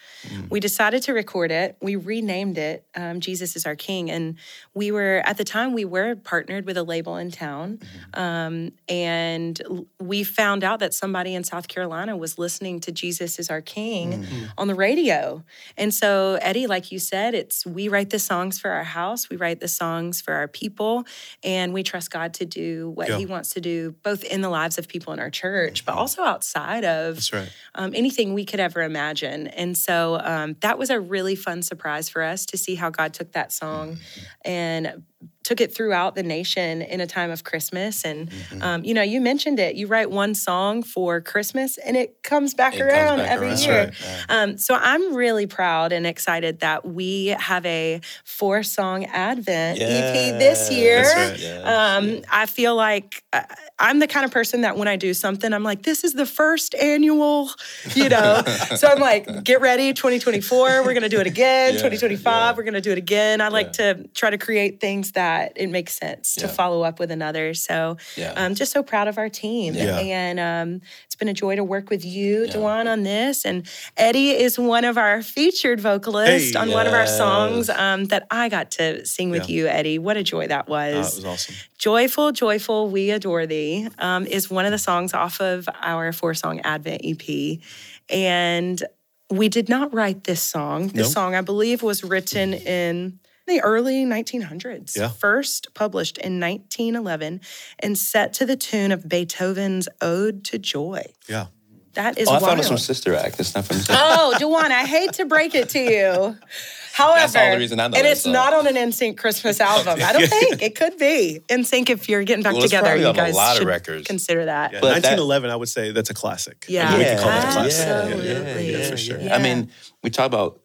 We 0.48 0.60
decided 0.60 1.02
to 1.02 1.12
record 1.12 1.50
it. 1.50 1.76
We 1.82 1.96
renamed 1.96 2.56
it 2.56 2.86
um, 2.94 3.18
Jesus 3.18 3.56
is 3.56 3.66
Our 3.66 3.74
King. 3.74 4.12
And 4.12 4.36
we 4.74 4.92
were, 4.92 5.22
at 5.24 5.38
the 5.38 5.44
time, 5.44 5.72
we 5.72 5.84
were 5.84 6.14
partnered 6.14 6.66
with 6.66 6.76
a 6.76 6.84
label 6.84 7.16
in 7.16 7.32
town. 7.32 7.80
Um, 8.14 8.72
and 8.88 9.60
we 10.00 10.22
found 10.22 10.62
out 10.62 10.78
that 10.78 10.94
somebody 10.94 11.34
in 11.34 11.42
South 11.42 11.66
Carolina 11.66 12.16
was 12.16 12.38
listening 12.38 12.78
to 12.80 12.92
Jesus 12.92 13.40
is 13.40 13.50
Our 13.50 13.60
King 13.60 14.24
on 14.56 14.68
the 14.68 14.74
radio. 14.76 15.42
And 15.76 15.92
so, 15.92 16.38
Eddie, 16.40 16.68
like 16.68 16.92
you 16.92 17.00
said, 17.00 17.34
it's 17.34 17.66
we 17.66 17.88
write 17.88 18.10
this 18.10 18.22
song 18.22 18.35
songs 18.36 18.58
for 18.58 18.70
our 18.70 18.84
house. 18.84 19.30
We 19.30 19.36
write 19.36 19.60
the 19.60 19.68
songs 19.68 20.20
for 20.20 20.34
our 20.34 20.48
people, 20.48 21.04
and 21.42 21.72
we 21.72 21.82
trust 21.82 22.10
God 22.10 22.34
to 22.34 22.44
do 22.44 22.90
what 22.90 23.08
Yeah. 23.08 23.18
He 23.18 23.26
wants 23.26 23.50
to 23.50 23.60
do, 23.60 23.94
both 24.02 24.24
in 24.24 24.40
the 24.42 24.48
lives 24.50 24.78
of 24.78 24.88
people 24.88 25.12
in 25.12 25.18
our 25.20 25.30
church, 25.30 25.84
but 25.86 25.94
also 25.94 26.22
outside 26.22 26.84
of 26.84 27.14
That's 27.16 27.32
right. 27.32 27.50
um, 27.74 27.92
anything 27.94 28.34
we 28.34 28.44
could 28.44 28.60
ever 28.60 28.82
imagine. 28.82 29.46
And 29.46 29.76
so 29.76 30.20
um, 30.22 30.56
that 30.60 30.78
was 30.78 30.90
a 30.90 31.00
really 31.00 31.36
fun 31.36 31.62
surprise 31.62 32.08
for 32.08 32.22
us 32.22 32.44
to 32.46 32.56
see 32.58 32.74
how 32.74 32.90
God 32.90 33.14
took 33.14 33.32
that 33.32 33.52
song 33.52 33.96
and 34.44 35.02
took 35.46 35.60
it 35.60 35.72
throughout 35.72 36.16
the 36.16 36.24
nation 36.24 36.82
in 36.82 37.00
a 37.00 37.06
time 37.06 37.30
of 37.30 37.44
Christmas. 37.44 38.04
And, 38.04 38.28
um, 38.60 38.84
you 38.84 38.92
know, 38.92 39.02
you 39.02 39.20
mentioned 39.20 39.60
it. 39.60 39.76
You 39.76 39.86
write 39.86 40.10
one 40.10 40.34
song 40.34 40.82
for 40.82 41.20
Christmas 41.20 41.78
and 41.78 41.96
it 41.96 42.20
comes 42.24 42.52
back 42.52 42.74
It 42.74 42.78
comes 42.78 42.92
around 42.92 43.18
back 43.18 43.30
every 43.30 43.48
around. 43.50 43.60
year. 43.60 43.86
That's 43.86 44.24
Um, 44.28 44.58
so 44.58 44.74
I'm 44.74 45.14
really 45.14 45.46
proud 45.46 45.92
and 45.92 46.04
excited 46.04 46.58
that 46.60 46.84
we 46.84 47.26
have 47.38 47.64
a 47.64 48.00
four 48.24 48.64
song 48.64 49.04
Advent 49.04 49.78
EP 49.80 50.36
this 50.36 50.68
year. 50.68 51.02
right. 51.02 51.38
Yeah. 51.38 51.94
Um, 51.96 52.22
I 52.28 52.46
feel 52.46 52.74
like 52.74 53.22
uh, 53.32 53.42
I'm 53.78 54.00
the 54.00 54.08
kind 54.08 54.24
of 54.24 54.32
person 54.32 54.62
that 54.62 54.76
when 54.76 54.88
I 54.88 54.96
do 54.96 55.14
something, 55.14 55.52
I'm 55.52 55.62
like, 55.62 55.82
this 55.84 56.02
is 56.02 56.14
the 56.14 56.26
first 56.26 56.74
annual, 56.74 57.50
you 57.94 58.08
know. 58.08 58.42
so 58.76 58.88
I'm 58.88 58.98
like, 58.98 59.44
get 59.44 59.60
ready, 59.60 59.92
2024, 59.92 60.82
we're 60.82 60.92
gonna 60.94 61.08
do 61.08 61.20
it 61.20 61.28
again. 61.28 61.74
Yeah, 61.74 61.82
2025, 61.82 62.24
yeah. 62.24 62.56
we're 62.56 62.64
gonna 62.64 62.80
do 62.80 62.90
it 62.90 62.98
again. 62.98 63.40
I 63.40 63.48
like 63.48 63.72
to 63.74 64.08
try 64.12 64.30
to 64.30 64.38
create 64.38 64.80
things 64.80 65.12
that 65.12 65.35
it 65.56 65.68
makes 65.68 65.94
sense 65.94 66.34
to 66.36 66.46
Yeah. 66.46 66.52
follow 66.52 66.82
up 66.82 66.98
with 66.98 67.10
another. 67.10 67.54
So 67.54 67.96
Yeah. 68.16 68.32
I'm 68.36 68.54
just 68.54 68.72
so 68.72 68.82
proud 68.82 69.08
of 69.08 69.18
our 69.18 69.28
team, 69.28 69.74
Yeah. 69.74 69.98
and 69.98 70.38
um, 70.40 70.80
it's 71.06 71.14
been 71.16 71.28
a 71.28 71.34
joy 71.34 71.56
to 71.56 71.64
work 71.64 71.90
with 71.90 72.04
you, 72.04 72.46
Yeah. 72.46 72.52
Dwan, 72.54 72.86
on 72.86 73.02
this. 73.02 73.44
And 73.44 73.66
Eddie 73.96 74.30
is 74.30 74.58
one 74.58 74.84
of 74.84 74.96
our 74.98 75.22
featured 75.22 75.80
vocalists 75.80 76.52
Hey. 76.52 76.58
on 76.58 76.70
one 76.70 76.86
of 76.86 76.92
our 76.92 77.06
songs 77.06 77.68
um, 77.70 78.06
that 78.06 78.26
I 78.30 78.48
got 78.48 78.70
to 78.72 79.04
sing 79.06 79.30
with 79.30 79.48
Yeah. 79.48 79.54
you, 79.56 79.66
Eddie. 79.68 79.98
What 79.98 80.16
a 80.16 80.22
joy 80.22 80.46
that 80.48 80.60
Uh, 80.68 80.74
it 80.74 80.96
was. 80.96 81.16
was 81.16 81.24
awesome. 81.24 81.54
Joyful, 81.78 82.32
Joyful, 82.32 82.88
We 82.88 83.10
Adore 83.10 83.46
Thee 83.46 83.88
um, 83.98 84.26
is 84.26 84.50
one 84.50 84.64
of 84.64 84.72
the 84.72 84.78
songs 84.78 85.12
off 85.14 85.40
of 85.40 85.68
our 85.82 86.12
four 86.12 86.34
song 86.34 86.60
Advent 86.60 87.02
EP. 87.04 87.60
And 88.08 88.82
we 89.30 89.48
did 89.48 89.68
not 89.68 89.92
write 89.92 90.24
this 90.24 90.40
song. 90.42 90.88
This 90.88 91.08
No. 91.08 91.12
song, 91.12 91.34
I 91.34 91.40
believe, 91.40 91.82
was 91.82 92.04
written 92.04 92.54
in 92.54 93.18
the 93.46 93.60
early 93.60 94.04
1900s, 94.04 94.96
Yeah. 94.96 95.08
first 95.08 95.72
published 95.74 96.18
in 96.18 96.40
1911 96.40 97.40
and 97.78 97.96
set 97.96 98.32
to 98.34 98.46
the 98.46 98.56
tune 98.56 98.92
of 98.92 99.08
Beethoven's 99.08 99.88
Ode 100.00 100.44
to 100.46 100.58
Joy. 100.58 101.04
Yeah. 101.28 101.46
That 101.94 102.18
is 102.18 102.28
oh, 102.28 102.32
I 102.32 102.34
wild. 102.34 102.42
thought 102.44 102.52
it 102.54 102.58
was 102.58 102.68
from 102.68 102.76
Sister 102.78 103.14
Act. 103.14 103.40
It's 103.40 103.54
not 103.54 103.64
from 103.64 103.76
Sister 103.78 103.94
Oh, 103.96 104.34
Dwan, 104.38 104.70
I 104.70 104.84
hate 104.84 105.14
to 105.14 105.24
break 105.24 105.54
it 105.54 105.70
to 105.70 105.78
you. 105.80 106.36
However, 106.92 107.20
That's 107.32 107.32
the 107.54 107.58
reason 107.58 107.78
I 107.80 107.88
know 107.88 107.96
and 107.96 108.06
that 108.06 108.12
it's 108.12 108.22
song. 108.22 108.32
not 108.32 108.52
on 108.54 108.66
an 108.66 108.74
NSYNC 108.74 109.18
Christmas 109.18 109.60
album. 109.60 109.98
I 110.02 110.12
don't 110.14 110.26
think 110.28 110.62
it 110.62 110.74
could 110.76 110.96
be 110.98 111.40
NSYNC 111.48 111.90
if 111.90 112.08
you're 112.08 112.22
getting 112.24 112.42
back 112.42 112.54
Well, 112.54 112.62
together. 112.62 112.96
You 112.96 113.06
on 113.06 113.14
a 113.14 113.16
guys 113.18 113.34
lot 113.34 113.52
of 113.52 113.58
should 113.58 113.66
records. 113.66 114.06
consider 114.06 114.46
that. 114.46 114.72
Yeah. 114.72 114.80
But 114.80 114.88
that- 115.02 115.16
1911, 115.16 115.50
I 115.50 115.56
would 115.56 115.68
say 115.68 115.92
that's 115.92 116.08
a 116.10 116.14
classic. 116.14 116.64
Yeah. 116.68 116.88
Like, 116.90 116.98
we 116.98 117.04
could 117.04 117.18
call 117.18 117.28
that 117.28 117.44
a 117.44 117.46
Yeah. 117.46 117.52
classic. 117.52 117.86
Absolutely. 117.88 118.72
Yeah, 118.72 118.90
for 118.90 118.96
sure. 118.96 119.20
Yeah. 119.20 119.34
I 119.36 119.38
mean, 119.42 119.70
we 120.02 120.08
talk 120.10 120.26
about 120.26 120.60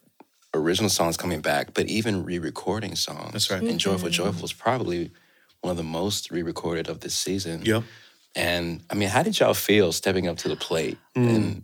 original 0.54 0.90
songs 0.90 1.18
coming 1.18 1.42
back, 1.42 1.74
but 1.74 1.88
even 1.88 2.24
re-recording 2.26 2.96
songs. 2.96 3.32
That's 3.34 3.50
right. 3.50 3.62
And 3.62 3.80
Joyful 3.80 4.10
Mm-hmm. 4.10 4.24
Joyful 4.24 4.46
is 4.46 4.54
probably 4.54 5.12
one 5.62 5.72
of 5.72 5.78
the 5.78 5.84
most 5.84 6.32
re-recorded 6.32 6.90
of 6.90 7.00
this 7.02 7.14
season. 7.16 7.62
Yep. 7.64 7.84
And 8.36 8.82
I 8.90 8.96
mean, 8.96 9.10
how 9.10 9.24
did 9.24 9.40
y'all 9.40 9.54
feel 9.54 9.92
stepping 9.92 10.28
up 10.28 10.38
to 10.38 10.48
the 10.50 10.56
plate 10.56 10.98
Mm. 11.16 11.36
and 11.36 11.64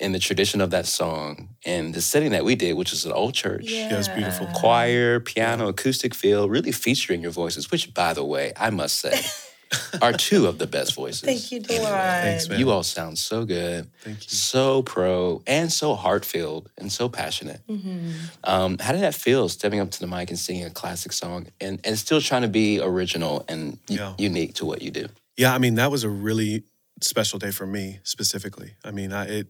in 0.00 0.10
the 0.10 0.18
tradition 0.18 0.60
of 0.60 0.70
that 0.70 0.86
song 0.86 1.50
and 1.64 1.94
the 1.94 2.02
setting 2.02 2.32
that 2.32 2.44
we 2.44 2.56
did, 2.56 2.72
which 2.76 2.92
is 2.92 3.04
an 3.04 3.12
old 3.12 3.32
church? 3.34 3.70
Yeah, 3.70 3.96
it's 3.98 4.08
beautiful. 4.08 4.46
Choir, 4.54 5.20
piano, 5.20 5.68
acoustic 5.68 6.14
feel, 6.14 6.48
really 6.48 6.72
featuring 6.72 7.20
your 7.22 7.30
voices, 7.30 7.70
which, 7.70 7.94
by 7.94 8.12
the 8.12 8.24
way, 8.24 8.52
I 8.56 8.70
must 8.70 8.98
say, 8.98 9.20
are 10.02 10.12
two 10.12 10.46
of 10.46 10.58
the 10.58 10.66
best 10.66 10.94
voices. 10.94 11.22
Thank 11.22 11.52
you, 11.52 11.60
Dwan. 11.60 11.84
Thanks, 11.88 12.48
man. 12.48 12.58
You 12.58 12.70
all 12.70 12.82
sound 12.82 13.18
so 13.18 13.44
good, 13.44 13.90
Thank 14.02 14.24
you. 14.24 14.30
so 14.30 14.82
pro, 14.82 15.42
and 15.46 15.72
so 15.72 15.94
heart 15.94 16.24
filled 16.24 16.70
and 16.78 16.90
so 16.92 17.08
passionate. 17.08 17.60
Mm-hmm. 17.68 18.10
Um, 18.44 18.78
how 18.78 18.92
did 18.92 19.02
that 19.02 19.14
feel 19.14 19.48
stepping 19.48 19.80
up 19.80 19.90
to 19.92 20.00
the 20.00 20.06
mic 20.06 20.30
and 20.30 20.38
singing 20.38 20.64
a 20.64 20.70
classic 20.70 21.12
song 21.12 21.46
and, 21.60 21.80
and 21.84 21.98
still 21.98 22.20
trying 22.20 22.42
to 22.42 22.48
be 22.48 22.80
original 22.80 23.44
and 23.48 23.78
Yeah. 23.88 24.14
unique 24.18 24.54
to 24.54 24.64
what 24.64 24.82
you 24.82 24.90
do? 24.90 25.06
Yeah, 25.36 25.54
I 25.54 25.58
mean 25.58 25.74
that 25.76 25.90
was 25.90 26.04
a 26.04 26.08
really 26.08 26.62
special 27.00 27.38
day 27.38 27.50
for 27.50 27.66
me 27.66 27.98
specifically. 28.04 28.74
I 28.84 28.92
mean, 28.92 29.12
I 29.12 29.26
it 29.26 29.48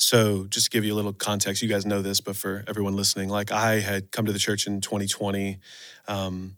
so 0.00 0.46
just 0.48 0.66
to 0.66 0.70
give 0.70 0.84
you 0.84 0.94
a 0.94 0.96
little 0.96 1.12
context, 1.12 1.60
you 1.62 1.68
guys 1.68 1.84
know 1.84 2.02
this, 2.02 2.20
but 2.20 2.34
for 2.36 2.64
everyone 2.66 2.94
listening, 2.96 3.28
like 3.28 3.52
I 3.52 3.80
had 3.80 4.10
come 4.10 4.26
to 4.26 4.32
the 4.32 4.38
church 4.38 4.66
in 4.66 4.80
2020, 4.80 5.58
um, 6.06 6.56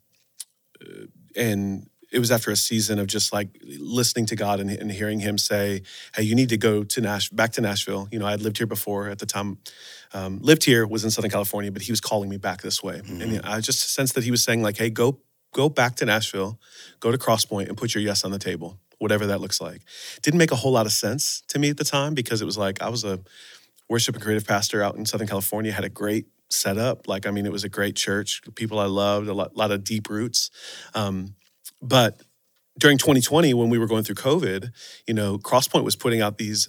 uh, 0.80 1.06
and 1.34 1.89
it 2.10 2.18
was 2.18 2.30
after 2.30 2.50
a 2.50 2.56
season 2.56 2.98
of 2.98 3.06
just 3.06 3.32
like 3.32 3.48
listening 3.78 4.26
to 4.26 4.36
God 4.36 4.60
and, 4.60 4.70
and 4.70 4.90
hearing 4.90 5.20
Him 5.20 5.38
say, 5.38 5.82
"Hey, 6.14 6.22
you 6.22 6.34
need 6.34 6.48
to 6.50 6.56
go 6.56 6.84
to 6.84 7.00
Nash 7.00 7.30
back 7.30 7.52
to 7.52 7.60
Nashville." 7.60 8.08
You 8.10 8.18
know, 8.18 8.26
I 8.26 8.32
had 8.32 8.42
lived 8.42 8.58
here 8.58 8.66
before 8.66 9.08
at 9.08 9.18
the 9.18 9.26
time. 9.26 9.58
Um, 10.12 10.40
lived 10.42 10.64
here 10.64 10.86
was 10.86 11.04
in 11.04 11.10
Southern 11.10 11.30
California, 11.30 11.70
but 11.70 11.82
He 11.82 11.92
was 11.92 12.00
calling 12.00 12.28
me 12.28 12.36
back 12.36 12.62
this 12.62 12.82
way, 12.82 13.00
and 13.06 13.40
I 13.44 13.60
just 13.60 13.94
sensed 13.94 14.14
that 14.16 14.24
He 14.24 14.30
was 14.30 14.42
saying 14.42 14.62
like, 14.62 14.76
"Hey, 14.76 14.90
go 14.90 15.20
go 15.52 15.68
back 15.68 15.96
to 15.96 16.04
Nashville, 16.04 16.58
go 17.00 17.10
to 17.10 17.18
Crosspoint, 17.18 17.68
and 17.68 17.76
put 17.76 17.94
your 17.94 18.02
yes 18.02 18.24
on 18.24 18.30
the 18.30 18.38
table." 18.38 18.78
Whatever 18.98 19.28
that 19.28 19.40
looks 19.40 19.62
like. 19.62 19.80
Didn't 20.20 20.36
make 20.36 20.52
a 20.52 20.56
whole 20.56 20.72
lot 20.72 20.84
of 20.84 20.92
sense 20.92 21.42
to 21.48 21.58
me 21.58 21.70
at 21.70 21.78
the 21.78 21.84
time 21.84 22.12
because 22.12 22.42
it 22.42 22.44
was 22.44 22.58
like 22.58 22.82
I 22.82 22.90
was 22.90 23.02
a 23.02 23.20
worship 23.88 24.14
and 24.14 24.22
creative 24.22 24.46
pastor 24.46 24.82
out 24.82 24.96
in 24.96 25.06
Southern 25.06 25.26
California, 25.26 25.72
had 25.72 25.84
a 25.84 25.88
great 25.88 26.26
setup. 26.48 27.08
Like, 27.08 27.26
I 27.26 27.30
mean, 27.30 27.46
it 27.46 27.52
was 27.52 27.64
a 27.64 27.68
great 27.68 27.96
church, 27.96 28.42
people 28.54 28.78
I 28.78 28.86
loved, 28.86 29.28
a 29.28 29.34
lot, 29.34 29.56
lot 29.56 29.70
of 29.70 29.84
deep 29.84 30.08
roots. 30.08 30.50
Um, 30.94 31.34
but 31.82 32.20
during 32.78 32.98
2020, 32.98 33.52
when 33.54 33.68
we 33.70 33.78
were 33.78 33.86
going 33.86 34.04
through 34.04 34.14
COVID, 34.16 34.70
you 35.06 35.14
know, 35.14 35.38
Crosspoint 35.38 35.84
was 35.84 35.96
putting 35.96 36.20
out 36.20 36.38
these 36.38 36.68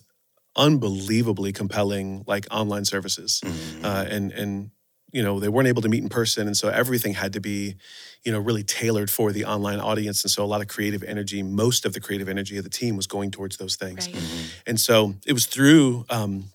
unbelievably 0.55 1.53
compelling 1.53 2.23
like 2.27 2.45
online 2.51 2.85
services, 2.85 3.41
uh, 3.83 4.05
and 4.09 4.31
and 4.31 4.71
you 5.11 5.23
know 5.23 5.39
they 5.39 5.47
weren't 5.49 5.67
able 5.67 5.81
to 5.81 5.89
meet 5.89 6.03
in 6.03 6.09
person, 6.09 6.47
and 6.47 6.57
so 6.57 6.67
everything 6.69 7.13
had 7.13 7.33
to 7.33 7.39
be, 7.41 7.75
you 8.23 8.31
know, 8.31 8.39
really 8.39 8.63
tailored 8.63 9.09
for 9.09 9.31
the 9.31 9.45
online 9.45 9.79
audience, 9.79 10.23
and 10.23 10.31
so 10.31 10.43
a 10.43 10.45
lot 10.45 10.61
of 10.61 10.67
creative 10.67 11.03
energy, 11.03 11.41
most 11.43 11.85
of 11.85 11.93
the 11.93 11.99
creative 12.01 12.27
energy 12.29 12.57
of 12.57 12.63
the 12.63 12.69
team 12.69 12.95
was 12.97 13.07
going 13.07 13.31
towards 13.31 13.57
those 13.57 13.75
things, 13.75 14.07
Right. 14.07 14.23
and 14.67 14.79
so 14.79 15.15
it 15.25 15.33
was 15.33 15.45
through. 15.45 16.05
Um, 16.09 16.45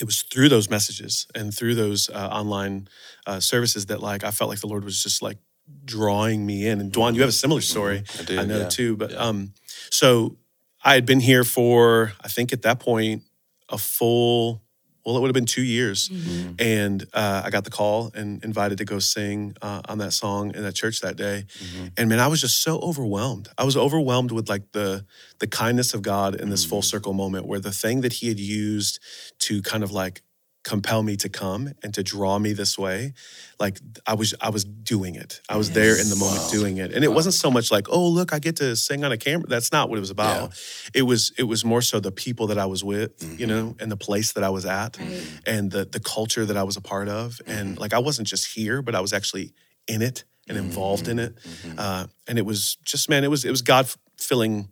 it 0.00 0.04
was 0.06 0.22
through 0.22 0.48
those 0.48 0.70
messages 0.70 1.26
and 1.34 1.52
through 1.52 1.74
those 1.74 2.08
uh, 2.08 2.28
online 2.32 2.88
uh, 3.26 3.38
services 3.38 3.86
that 3.86 4.00
like 4.00 4.24
I 4.24 4.30
felt 4.30 4.48
like 4.48 4.60
the 4.60 4.66
Lord 4.66 4.82
was 4.82 5.02
just 5.02 5.20
like 5.20 5.36
drawing 5.84 6.44
me 6.46 6.66
in. 6.66 6.80
And 6.80 6.92
Dwan, 6.92 7.14
you 7.14 7.20
have 7.20 7.30
a 7.30 7.32
similar 7.32 7.60
story, 7.60 8.04
I 8.18 8.22
do, 8.24 8.46
know 8.46 8.58
yeah. 8.60 8.68
too. 8.68 8.96
But 8.96 9.10
Yeah. 9.12 9.18
um, 9.18 9.52
so 9.90 10.36
I 10.84 10.94
had 10.94 11.06
been 11.06 11.20
here 11.20 11.44
for 11.44 12.12
I 12.22 12.28
think 12.28 12.52
at 12.52 12.62
that 12.62 12.80
point 12.80 13.22
a 13.68 13.78
full 13.78 14.62
well, 15.02 15.16
it 15.16 15.20
would 15.22 15.28
have 15.28 15.34
been 15.34 15.46
two 15.46 15.62
years, 15.62 16.10
Mm-hmm. 16.10 16.52
and 16.58 17.06
uh, 17.14 17.40
I 17.42 17.48
got 17.48 17.64
the 17.64 17.70
call 17.70 18.10
and 18.14 18.44
invited 18.44 18.76
to 18.78 18.84
go 18.84 18.98
sing 18.98 19.54
uh, 19.62 19.80
on 19.88 19.96
that 19.98 20.12
song 20.12 20.54
in 20.54 20.62
that 20.62 20.74
church 20.74 21.00
that 21.00 21.16
day. 21.16 21.46
Mm-hmm. 21.48 21.86
And 21.96 22.08
man, 22.10 22.20
I 22.20 22.26
was 22.26 22.38
just 22.42 22.60
so 22.62 22.78
overwhelmed. 22.80 23.48
I 23.56 23.64
was 23.64 23.78
overwhelmed 23.78 24.30
with 24.30 24.50
like 24.50 24.72
the 24.72 25.06
the 25.38 25.46
kindness 25.46 25.94
of 25.94 26.02
God 26.02 26.34
in 26.34 26.50
this 26.50 26.66
Mm. 26.66 26.68
full 26.68 26.82
circle 26.82 27.14
moment 27.14 27.46
where 27.46 27.58
the 27.60 27.72
thing 27.72 28.02
that 28.02 28.12
He 28.12 28.28
had 28.28 28.38
used 28.38 29.00
to 29.46 29.62
kind 29.62 29.82
of 29.82 29.90
like 29.90 30.20
compel 30.62 31.02
me 31.02 31.16
to 31.16 31.28
come 31.28 31.72
and 31.82 31.94
to 31.94 32.02
draw 32.02 32.38
me 32.38 32.52
this 32.52 32.78
way 32.78 33.14
like 33.58 33.78
i 34.06 34.12
was 34.12 34.34
i 34.42 34.50
was 34.50 34.64
doing 34.64 35.14
it. 35.14 35.40
I 35.48 35.56
was 35.56 35.70
there 35.70 35.98
in 35.98 36.10
the 36.10 36.16
moment 36.16 36.42
Wow. 36.42 36.48
doing 36.50 36.76
it. 36.76 36.92
And 36.92 37.02
it 37.02 37.12
wasn't 37.12 37.34
so 37.34 37.50
much 37.50 37.70
like 37.70 37.88
oh 37.88 38.06
look 38.08 38.32
i 38.34 38.38
get 38.38 38.56
to 38.56 38.76
sing 38.76 39.02
on 39.04 39.12
a 39.12 39.16
camera. 39.16 39.46
That's 39.48 39.72
not 39.72 39.88
what 39.88 39.96
it 39.96 40.00
was 40.00 40.10
about. 40.10 40.52
It 40.92 41.02
was 41.02 41.32
it 41.38 41.44
was 41.44 41.64
more 41.64 41.80
so 41.80 41.98
the 41.98 42.12
people 42.12 42.46
that 42.48 42.58
i 42.58 42.66
was 42.66 42.84
with 42.84 43.22
you 43.22 43.46
mm-hmm. 43.46 43.48
know 43.48 43.76
and 43.80 43.90
the 43.90 43.96
place 43.96 44.32
that 44.32 44.44
i 44.44 44.50
was 44.50 44.66
at 44.66 44.98
and 45.46 45.70
the 45.70 45.86
the 45.86 46.00
culture 46.00 46.44
that 46.44 46.56
i 46.56 46.62
was 46.62 46.76
a 46.76 46.82
part 46.82 47.08
of. 47.08 47.40
And 47.46 47.70
mm-hmm. 47.70 47.80
like 47.80 47.94
i 47.94 47.98
wasn't 47.98 48.28
just 48.28 48.54
here 48.54 48.82
but 48.82 48.94
i 48.94 49.00
was 49.00 49.12
actually 49.12 49.54
in 49.88 50.02
it 50.02 50.24
and 50.48 50.58
involved 50.58 51.08
in 51.08 51.18
it. 51.18 51.36
Mm-hmm. 51.36 51.78
Uh, 51.78 52.06
and 52.28 52.38
it 52.38 52.44
was 52.44 52.76
just 52.84 53.08
man 53.08 53.24
it 53.24 53.30
was 53.30 53.44
it 53.46 53.50
was 53.50 53.62
god 53.62 53.88
filling 54.18 54.68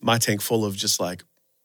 my 0.00 0.18
tank 0.18 0.40
full 0.40 0.64
of 0.64 0.76
just 0.76 1.00
like 1.00 1.24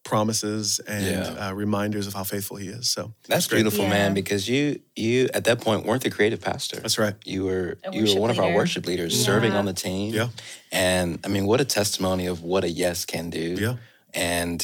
promises 0.10 0.80
and 0.88 1.06
Yeah. 1.06 1.48
uh, 1.50 1.54
reminders 1.54 2.08
of 2.08 2.14
how 2.14 2.24
faithful 2.24 2.58
he 2.58 2.68
is 2.80 2.90
so 2.90 3.14
That's 3.28 3.48
beautiful, 3.48 3.84
Yeah. 3.86 3.90
man. 3.98 4.14
Because 4.14 4.50
you, 4.50 4.80
you 4.96 5.30
at 5.34 5.44
that 5.44 5.62
point 5.62 5.86
weren't 5.86 6.04
the 6.04 6.10
creative 6.10 6.42
pastor. 6.42 6.78
that's 6.82 6.98
right 6.98 7.16
You 7.26 7.46
were 7.46 7.78
you 7.94 8.02
were 8.02 8.08
worship 8.08 8.20
one 8.26 8.32
of 8.32 8.40
our 8.40 8.52
worship 8.54 8.86
leaders 8.88 9.12
serving 9.30 9.54
on 9.54 9.66
the 9.66 9.74
team. 9.74 10.14
Yeah. 10.14 10.30
And 10.72 11.20
I 11.26 11.28
mean, 11.34 11.46
what 11.46 11.62
a 11.62 11.66
testimony 11.66 12.26
of 12.28 12.42
what 12.52 12.64
a 12.64 12.70
yes 12.70 13.06
can 13.06 13.30
do. 13.30 13.48
Yeah. 13.66 13.76
And 14.14 14.60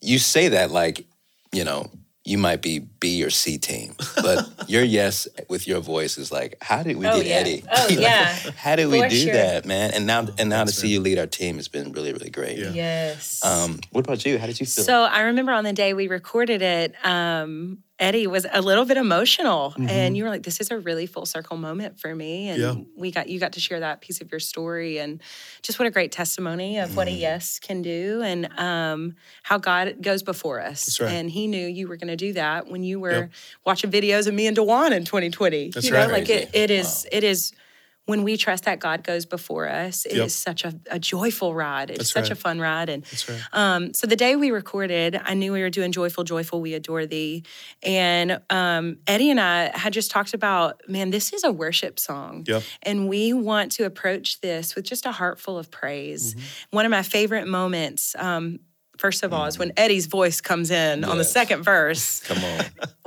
you 0.00 0.18
say 0.18 0.48
that 0.56 0.70
like, 0.70 1.04
you 1.52 1.64
know, 1.64 1.90
you 2.24 2.38
might 2.38 2.62
be 2.62 2.78
B 2.78 3.24
or 3.24 3.30
C 3.30 3.58
team, 3.58 3.94
but 4.16 4.48
your 4.68 4.84
yes 4.84 5.26
with 5.48 5.66
your 5.66 5.80
voice 5.80 6.18
is 6.18 6.30
like, 6.30 6.56
how 6.60 6.82
did 6.84 6.96
we 6.96 7.06
Oh, 7.06 7.16
get 7.16 7.26
yeah. 7.26 7.34
Eddie? 7.34 7.64
Oh, 7.70 7.86
Like, 7.90 7.98
yeah. 7.98 8.32
how 8.56 8.76
did 8.76 8.86
we 8.88 9.08
do 9.08 9.16
sure. 9.16 9.32
that, 9.32 9.64
man? 9.66 9.90
And 9.92 10.06
now 10.06 10.20
and 10.38 10.48
now 10.48 10.60
to 10.60 10.66
thanks, 10.66 10.74
see 10.74 10.88
you 10.88 11.00
lead 11.00 11.18
our 11.18 11.26
team 11.26 11.56
has 11.56 11.66
been 11.68 11.92
really, 11.92 12.12
really 12.12 12.30
great. 12.30 12.58
Yeah. 12.58 12.70
Yes. 12.72 13.44
Um, 13.44 13.80
what 13.90 14.04
about 14.06 14.24
you? 14.24 14.38
How 14.38 14.46
did 14.46 14.60
you 14.60 14.66
feel? 14.66 14.84
So 14.84 15.02
I 15.02 15.22
remember 15.22 15.50
on 15.52 15.64
the 15.64 15.72
day 15.72 15.94
we 15.94 16.06
recorded 16.06 16.62
it, 16.62 16.94
um, 17.04 17.78
Eddie 18.02 18.26
was 18.26 18.44
a 18.52 18.60
little 18.60 18.84
bit 18.84 18.96
emotional, 18.96 19.74
and 19.78 20.16
you 20.16 20.24
were 20.24 20.28
like, 20.30 20.42
"This 20.42 20.60
is 20.60 20.72
a 20.72 20.78
really 20.78 21.06
full 21.06 21.24
circle 21.24 21.56
moment 21.56 22.00
for 22.00 22.14
me." 22.16 22.48
And 22.48 22.60
Yeah. 22.60 22.74
we 22.96 23.12
got 23.12 23.28
you 23.28 23.38
got 23.38 23.52
to 23.52 23.60
share 23.60 23.78
that 23.78 24.00
piece 24.00 24.20
of 24.20 24.30
your 24.32 24.40
story, 24.40 24.98
and 24.98 25.22
just 25.62 25.78
what 25.78 25.86
a 25.86 25.90
great 25.90 26.10
testimony 26.10 26.78
of 26.78 26.96
what 26.96 27.06
a 27.06 27.12
yes 27.12 27.60
can 27.60 27.80
do, 27.80 28.20
and 28.22 28.48
um, 28.58 29.14
how 29.44 29.56
God 29.58 30.02
goes 30.02 30.24
before 30.24 30.60
us. 30.60 30.84
That's 30.84 31.00
right. 31.00 31.12
And 31.12 31.30
He 31.30 31.46
knew 31.46 31.64
you 31.64 31.86
were 31.86 31.96
going 31.96 32.08
to 32.08 32.16
do 32.16 32.32
that 32.32 32.66
when 32.66 32.82
you 32.82 32.98
were 32.98 33.12
Yep. 33.12 33.30
watching 33.64 33.90
videos 33.92 34.26
of 34.26 34.34
me 34.34 34.48
and 34.48 34.56
Dwan 34.56 34.90
in 34.90 35.04
2020. 35.04 35.70
That's 35.70 35.86
you 35.86 35.92
know, 35.92 35.98
right. 36.00 36.10
like 36.10 36.28
it, 36.28 36.50
Crazy. 36.50 36.64
it 36.64 36.70
is. 36.72 37.06
It 37.12 37.22
is. 37.22 37.52
When 38.06 38.24
we 38.24 38.36
trust 38.36 38.64
that 38.64 38.80
God 38.80 39.04
goes 39.04 39.26
before 39.26 39.68
us, 39.68 40.04
it 40.06 40.12
is 40.12 40.18
Yep. 40.18 40.30
such 40.30 40.64
a, 40.64 40.74
a 40.90 40.98
joyful 40.98 41.54
ride. 41.54 41.88
It's 41.88 41.98
That's 41.98 42.10
such 42.12 42.22
right. 42.24 42.30
a 42.32 42.34
fun 42.34 42.58
ride. 42.58 42.88
And 42.88 43.04
That's 43.04 43.28
right. 43.28 43.40
um, 43.52 43.94
so 43.94 44.08
the 44.08 44.16
day 44.16 44.34
we 44.34 44.50
recorded, 44.50 45.20
I 45.24 45.34
knew 45.34 45.52
we 45.52 45.62
were 45.62 45.70
doing 45.70 45.92
Joyful, 45.92 46.24
Joyful, 46.24 46.60
We 46.60 46.74
Adore 46.74 47.06
Thee. 47.06 47.44
And 47.80 48.40
um, 48.50 48.96
Eddie 49.06 49.30
and 49.30 49.40
I 49.40 49.76
had 49.78 49.92
just 49.92 50.10
talked 50.10 50.34
about, 50.34 50.82
man, 50.88 51.10
this 51.10 51.32
is 51.32 51.44
a 51.44 51.52
worship 51.52 52.00
song. 52.00 52.44
Yep. 52.48 52.62
And 52.82 53.08
we 53.08 53.32
want 53.32 53.70
to 53.72 53.84
approach 53.84 54.40
this 54.40 54.74
with 54.74 54.84
just 54.84 55.06
a 55.06 55.12
heart 55.12 55.38
full 55.38 55.56
of 55.56 55.70
praise. 55.70 56.34
Mm-hmm. 56.34 56.44
One 56.76 56.84
of 56.84 56.90
my 56.90 57.02
favorite 57.02 57.46
moments, 57.46 58.16
um, 58.18 58.58
first 58.98 59.22
of 59.24 59.32
all, 59.32 59.46
is 59.46 59.58
when 59.58 59.72
Eddie's 59.76 60.06
voice 60.06 60.40
comes 60.40 60.70
in 60.70 61.04
on 61.04 61.18
the 61.18 61.24
second 61.24 61.62
verse. 61.62 62.20
Come 62.24 62.38
on. 62.44 62.64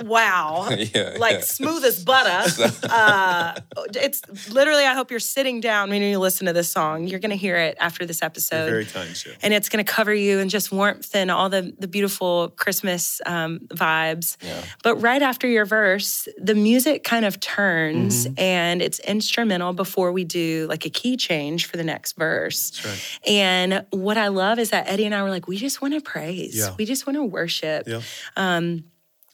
Wow. 0.07 0.69
Yeah, 0.95 1.15
Like 1.17 1.33
yeah. 1.35 1.41
smooth 1.41 1.83
as 1.85 2.03
butter. 2.03 2.51
uh, 2.89 3.59
it's 3.95 4.21
literally, 4.49 4.83
I 4.85 4.93
hope 4.93 5.09
you're 5.09 5.19
sitting 5.19 5.61
down 5.61 5.89
when 5.89 6.01
you 6.01 6.19
listen 6.19 6.47
to 6.47 6.53
this 6.53 6.69
song. 6.69 7.07
You're 7.07 7.19
going 7.19 7.31
to 7.31 7.37
hear 7.37 7.55
it 7.57 7.77
after 7.79 8.05
this 8.05 8.21
episode 8.21 8.65
You're 8.69 8.83
very 8.83 9.13
Jill. 9.13 9.33
and 9.41 9.53
it's 9.53 9.69
going 9.69 9.83
to 9.83 9.89
cover 9.91 10.13
you 10.13 10.39
in 10.39 10.49
just 10.49 10.71
warmth 10.71 11.15
and 11.15 11.31
all 11.31 11.49
the 11.49 11.73
the 11.79 11.87
beautiful 11.87 12.49
Christmas 12.49 13.21
um, 13.25 13.59
vibes. 13.69 14.37
Yeah. 14.41 14.61
But 14.83 14.95
right 14.97 15.21
after 15.21 15.47
your 15.47 15.65
verse, 15.65 16.27
the 16.37 16.55
music 16.55 17.03
kind 17.03 17.25
of 17.25 17.39
turns 17.39 18.25
Mm-hmm. 18.25 18.33
and 18.39 18.81
it's 18.81 18.99
instrumental 18.99 19.73
before 19.73 20.11
we 20.11 20.23
do 20.23 20.67
like 20.69 20.85
a 20.85 20.89
key 20.89 21.17
change 21.17 21.65
for 21.65 21.77
the 21.77 21.83
next 21.83 22.13
verse. 22.17 22.69
That's 22.71 22.85
right. 22.85 23.29
And 23.31 23.85
what 23.91 24.17
I 24.17 24.27
love 24.29 24.59
is 24.59 24.69
that 24.71 24.87
Eddie 24.87 25.05
and 25.05 25.15
I 25.15 25.23
were 25.23 25.29
like, 25.29 25.47
we 25.47 25.57
just 25.57 25.75
want 25.82 25.94
to 25.94 26.01
praise, 26.01 26.55
Yeah. 26.58 26.75
we 26.77 26.86
just 26.86 27.05
want 27.08 27.17
to 27.17 27.24
worship. 27.24 27.88
Yeah. 27.88 28.01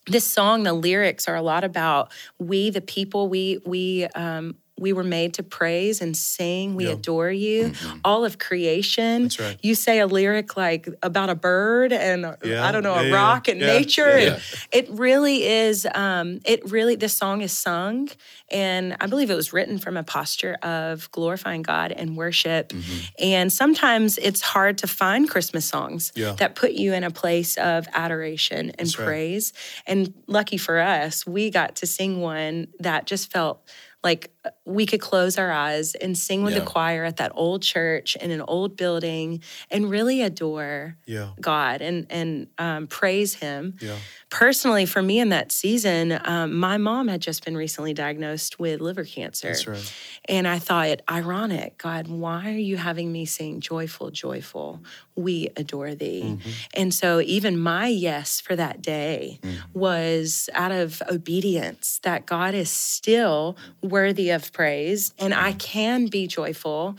This 0.07 0.25
song, 0.25 0.63
the 0.63 0.73
lyrics 0.73 1.27
are 1.27 1.35
a 1.35 1.43
lot 1.43 1.63
about 1.63 2.11
we, 2.39 2.71
the 2.71 2.81
people, 2.81 3.29
we 3.29 3.59
we 3.67 4.05
um, 4.15 4.55
we 4.79 4.93
were 4.93 5.03
made 5.03 5.35
to 5.35 5.43
praise 5.43 6.01
and 6.01 6.17
sing. 6.17 6.75
We 6.75 6.85
Yeah. 6.85 6.93
adore 6.93 7.31
you. 7.31 7.73
All 8.03 8.25
of 8.25 8.39
creation. 8.39 9.23
That's 9.23 9.39
right. 9.39 9.57
You 9.61 9.75
say 9.75 9.99
a 9.99 10.07
lyric 10.07 10.57
like 10.57 10.87
about 11.03 11.29
a 11.29 11.35
bird 11.35 11.93
and 11.93 12.25
uh, 12.25 12.35
Yeah. 12.43 12.65
I 12.67 12.71
don't 12.71 12.81
know 12.83 12.95
a 12.95 13.05
yeah, 13.07 13.13
rock 13.13 13.47
and 13.47 13.59
nature. 13.59 14.07
And 14.09 14.41
it 14.71 14.89
really 14.89 15.43
is. 15.43 15.85
Um, 15.93 16.39
it 16.45 16.69
really 16.71 16.95
this 16.95 17.15
song 17.15 17.41
is 17.41 17.51
sung, 17.51 18.09
and 18.49 18.95
I 18.99 19.05
believe 19.07 19.29
it 19.29 19.35
was 19.35 19.53
written 19.53 19.77
from 19.77 19.97
a 19.97 20.03
posture 20.03 20.55
of 20.63 21.11
glorifying 21.11 21.61
God 21.61 21.91
and 21.91 22.17
worship. 22.17 22.69
Mm-hmm. 22.69 22.99
And 23.19 23.53
sometimes 23.53 24.17
it's 24.17 24.41
hard 24.41 24.79
to 24.79 24.87
find 24.87 25.29
Christmas 25.29 25.65
songs 25.65 26.11
that 26.15 26.55
put 26.55 26.71
you 26.73 26.93
in 26.93 27.03
a 27.03 27.11
place 27.11 27.55
of 27.57 27.87
adoration 27.93 28.69
and 28.71 28.87
That's 28.87 28.97
right. 28.97 29.05
praise. 29.05 29.53
And 29.85 30.13
lucky 30.27 30.57
for 30.57 30.79
us, 30.79 31.25
we 31.27 31.49
got 31.51 31.75
to 31.77 31.85
sing 31.85 32.19
one 32.21 32.67
that 32.79 33.05
just 33.05 33.31
felt 33.31 33.61
like 34.03 34.31
we 34.65 34.85
could 34.85 34.99
close 35.01 35.37
our 35.37 35.51
eyes 35.51 35.93
and 35.95 36.17
sing 36.17 36.43
with 36.43 36.53
Yeah. 36.53 36.61
the 36.61 36.65
choir 36.65 37.03
at 37.03 37.17
that 37.17 37.31
old 37.35 37.61
church 37.61 38.15
in 38.15 38.31
an 38.31 38.41
old 38.41 38.75
building 38.75 39.41
and 39.69 39.89
really 39.89 40.21
adore 40.21 40.97
Yeah. 41.05 41.29
God 41.39 41.81
and 41.81 42.07
and 42.09 42.47
um, 42.57 42.87
praise 42.87 43.35
Him. 43.35 43.75
Yeah. 43.79 43.97
Personally, 44.31 44.85
for 44.85 45.01
me 45.01 45.19
in 45.19 45.29
that 45.29 45.51
season, 45.51 46.17
um, 46.23 46.55
my 46.55 46.77
mom 46.77 47.09
had 47.09 47.19
just 47.19 47.43
been 47.43 47.57
recently 47.57 47.93
diagnosed 47.93 48.59
with 48.59 48.79
liver 48.79 49.03
cancer. 49.03 49.49
That's 49.49 49.67
right. 49.67 49.93
And 50.25 50.47
I 50.47 50.57
thought 50.57 50.87
it 50.87 51.01
ironic, 51.11 51.77
God, 51.77 52.07
why 52.07 52.47
are 52.47 52.57
you 52.57 52.77
having 52.77 53.11
me 53.11 53.25
sing 53.25 53.59
joyful, 53.59 54.09
joyful? 54.09 54.83
We 55.17 55.49
adore 55.57 55.95
thee. 55.95 56.37
Mm-hmm. 56.37 56.49
And 56.75 56.93
so 56.93 57.19
even 57.19 57.59
my 57.59 57.87
yes 57.87 58.39
for 58.39 58.55
that 58.55 58.81
day 58.81 59.41
was 59.73 60.49
out 60.53 60.71
of 60.71 61.03
obedience 61.11 61.99
that 62.03 62.25
God 62.25 62.53
is 62.53 62.69
still 62.69 63.57
worthy 63.83 64.29
of 64.29 64.53
praise 64.53 65.13
and 65.19 65.33
I 65.33 65.51
can 65.51 66.05
be 66.05 66.27
joyful 66.27 66.95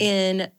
in 0.00 0.50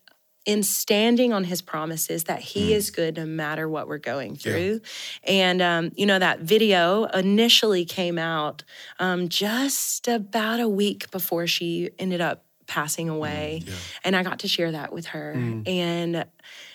in 0.46 0.62
standing 0.64 1.32
on 1.32 1.46
his 1.46 1.62
promises 1.62 2.26
that 2.26 2.40
he 2.40 2.74
is 2.74 2.92
good 2.92 3.16
no 3.16 3.26
matter 3.26 3.68
what 3.70 3.88
we're 3.88 3.98
going 3.98 4.36
through. 4.36 4.82
And, 5.24 5.62
um, 5.62 5.92
you 5.96 6.06
know, 6.06 6.20
that 6.20 6.40
video 6.42 7.06
initially 7.06 7.86
came 7.86 8.18
out 8.18 8.64
um, 9.00 9.30
just 9.30 10.08
about 10.08 10.60
a 10.60 10.68
week 10.68 11.10
before 11.12 11.48
she 11.48 11.92
ended 11.98 12.20
up 12.20 12.44
passing 12.68 13.10
away. 13.10 13.64
And 14.04 14.16
I 14.16 14.24
got 14.24 14.40
to 14.40 14.48
share 14.48 14.72
that 14.72 14.92
with 14.92 15.08
her. 15.08 15.34
And 15.66 16.26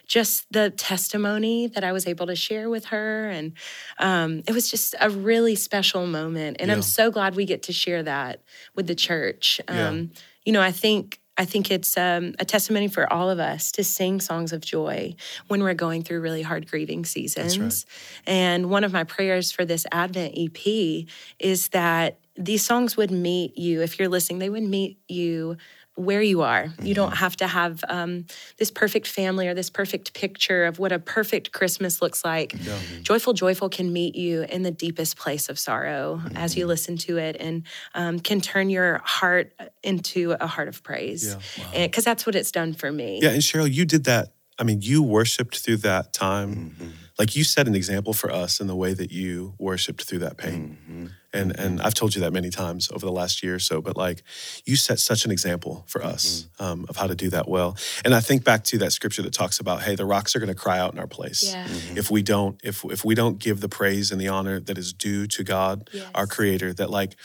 just 0.06 0.50
the 0.50 0.70
testimony 0.70 1.66
that 1.66 1.84
I 1.84 1.92
was 1.92 2.06
able 2.06 2.26
to 2.28 2.36
share 2.36 2.70
with 2.70 2.86
her. 2.86 3.28
And 3.28 3.52
um, 3.98 4.42
it 4.46 4.52
was 4.52 4.70
just 4.70 4.94
a 4.98 5.10
really 5.10 5.54
special 5.54 6.06
moment. 6.06 6.56
And 6.60 6.68
Yeah. 6.68 6.76
I'm 6.76 6.82
so 6.82 7.10
glad 7.10 7.34
we 7.36 7.44
get 7.44 7.64
to 7.64 7.72
share 7.74 8.02
that 8.02 8.42
with 8.74 8.86
the 8.86 8.94
church. 8.94 9.60
Yeah. 9.68 9.88
Um, 9.88 10.10
You 10.44 10.52
know, 10.52 10.62
I 10.62 10.72
think 10.72 11.20
I 11.38 11.44
think 11.44 11.70
it's 11.70 11.96
um, 11.96 12.34
a 12.40 12.44
testimony 12.44 12.88
for 12.88 13.10
all 13.12 13.30
of 13.30 13.38
us 13.38 13.70
to 13.72 13.84
sing 13.84 14.20
songs 14.20 14.52
of 14.52 14.60
joy 14.60 15.14
when 15.46 15.62
we're 15.62 15.72
going 15.74 16.02
through 16.02 16.20
really 16.20 16.42
hard 16.42 16.68
grieving 16.68 17.04
seasons. 17.04 17.86
And 18.26 18.68
one 18.68 18.82
of 18.82 18.92
my 18.92 19.04
prayers 19.04 19.52
for 19.52 19.64
this 19.64 19.86
Advent 19.92 20.34
EP 20.36 21.06
is 21.38 21.68
that 21.68 22.18
these 22.36 22.64
songs 22.64 22.96
would 22.96 23.12
meet 23.12 23.56
you. 23.56 23.82
If 23.82 23.98
you're 23.98 24.08
listening, 24.08 24.40
they 24.40 24.50
would 24.50 24.64
meet 24.64 24.98
you 25.08 25.56
where 25.98 26.22
you 26.22 26.42
are. 26.42 26.68
You 26.80 26.94
don't 26.94 27.16
have 27.16 27.36
to 27.36 27.46
have 27.46 27.84
um, 27.88 28.26
this 28.56 28.70
perfect 28.70 29.06
family 29.06 29.48
or 29.48 29.54
this 29.54 29.68
perfect 29.68 30.14
picture 30.14 30.64
of 30.64 30.78
what 30.78 30.92
a 30.92 30.98
perfect 30.98 31.52
Christmas 31.52 32.00
looks 32.00 32.24
like. 32.24 32.54
Joyful, 33.02 33.32
Joyful 33.32 33.68
can 33.68 33.92
meet 33.92 34.14
you 34.14 34.42
in 34.42 34.62
the 34.62 34.70
deepest 34.70 35.16
place 35.16 35.48
of 35.48 35.58
sorrow 35.58 36.22
as 36.36 36.56
you 36.56 36.66
listen 36.66 36.96
to 36.98 37.18
it 37.18 37.36
and 37.40 37.64
um, 37.94 38.20
can 38.20 38.40
turn 38.40 38.70
your 38.70 39.00
heart 39.04 39.52
into 39.82 40.36
a 40.40 40.46
heart 40.46 40.68
of 40.68 40.82
praise. 40.82 41.36
Yeah. 41.56 41.86
Because 41.86 42.04
that's 42.04 42.24
what 42.24 42.34
it's 42.34 42.52
done 42.52 42.74
for 42.74 42.92
me. 42.92 43.18
Yeah, 43.20 43.30
and 43.30 43.42
Cheryl, 43.42 43.70
you 43.70 43.84
did 43.84 44.04
that. 44.04 44.28
I 44.58 44.64
mean, 44.64 44.80
you 44.82 45.02
worshiped 45.02 45.58
through 45.58 45.78
that 45.78 46.12
time. 46.12 46.74
Mm-hmm. 46.78 46.88
Like 47.18 47.34
you 47.34 47.42
set 47.42 47.66
an 47.66 47.74
example 47.74 48.12
for 48.12 48.30
us 48.30 48.60
in 48.60 48.68
the 48.68 48.76
way 48.76 48.94
that 48.94 49.10
you 49.10 49.54
worshiped 49.58 50.04
through 50.04 50.20
that 50.20 50.36
pain. 50.36 51.12
Mm-hmm. 51.32 51.50
And 51.50 51.60
and 51.60 51.80
I've 51.82 51.94
told 51.94 52.14
you 52.14 52.20
that 52.22 52.32
many 52.32 52.50
times 52.50 52.90
over 52.90 53.04
the 53.04 53.12
last 53.12 53.42
year 53.42 53.54
or 53.54 53.58
so, 53.58 53.80
but 53.80 53.96
like 53.96 54.22
you 54.64 54.76
set 54.76 54.98
such 54.98 55.24
an 55.24 55.30
example 55.30 55.84
for 55.86 56.02
us 56.04 56.48
Mm-hmm. 56.58 56.64
um, 56.64 56.86
of 56.88 56.96
how 56.96 57.06
to 57.06 57.14
do 57.14 57.30
that 57.30 57.48
well. 57.48 57.76
And 58.04 58.14
I 58.14 58.20
think 58.20 58.44
back 58.44 58.64
to 58.64 58.78
that 58.78 58.92
scripture 58.92 59.22
that 59.22 59.32
talks 59.32 59.60
about, 59.60 59.82
hey, 59.82 59.94
the 59.94 60.04
rocks 60.04 60.34
are 60.34 60.38
going 60.40 60.48
to 60.48 60.54
cry 60.54 60.78
out 60.78 60.92
in 60.92 60.98
our 60.98 61.06
place. 61.06 61.42
Yeah. 61.42 61.64
Mm-hmm. 61.66 61.98
If 61.98 62.10
we 62.10 62.22
don't, 62.22 62.60
if 62.64 62.84
if 62.84 63.04
we 63.04 63.14
don't 63.14 63.38
give 63.38 63.60
the 63.60 63.68
praise 63.68 64.10
and 64.12 64.20
the 64.20 64.28
honor 64.28 64.60
that 64.60 64.78
is 64.78 64.92
due 64.92 65.26
to 65.26 65.44
God, 65.44 65.90
our 66.14 66.26
creator, 66.26 66.72
that 66.74 66.90
like 66.90 67.16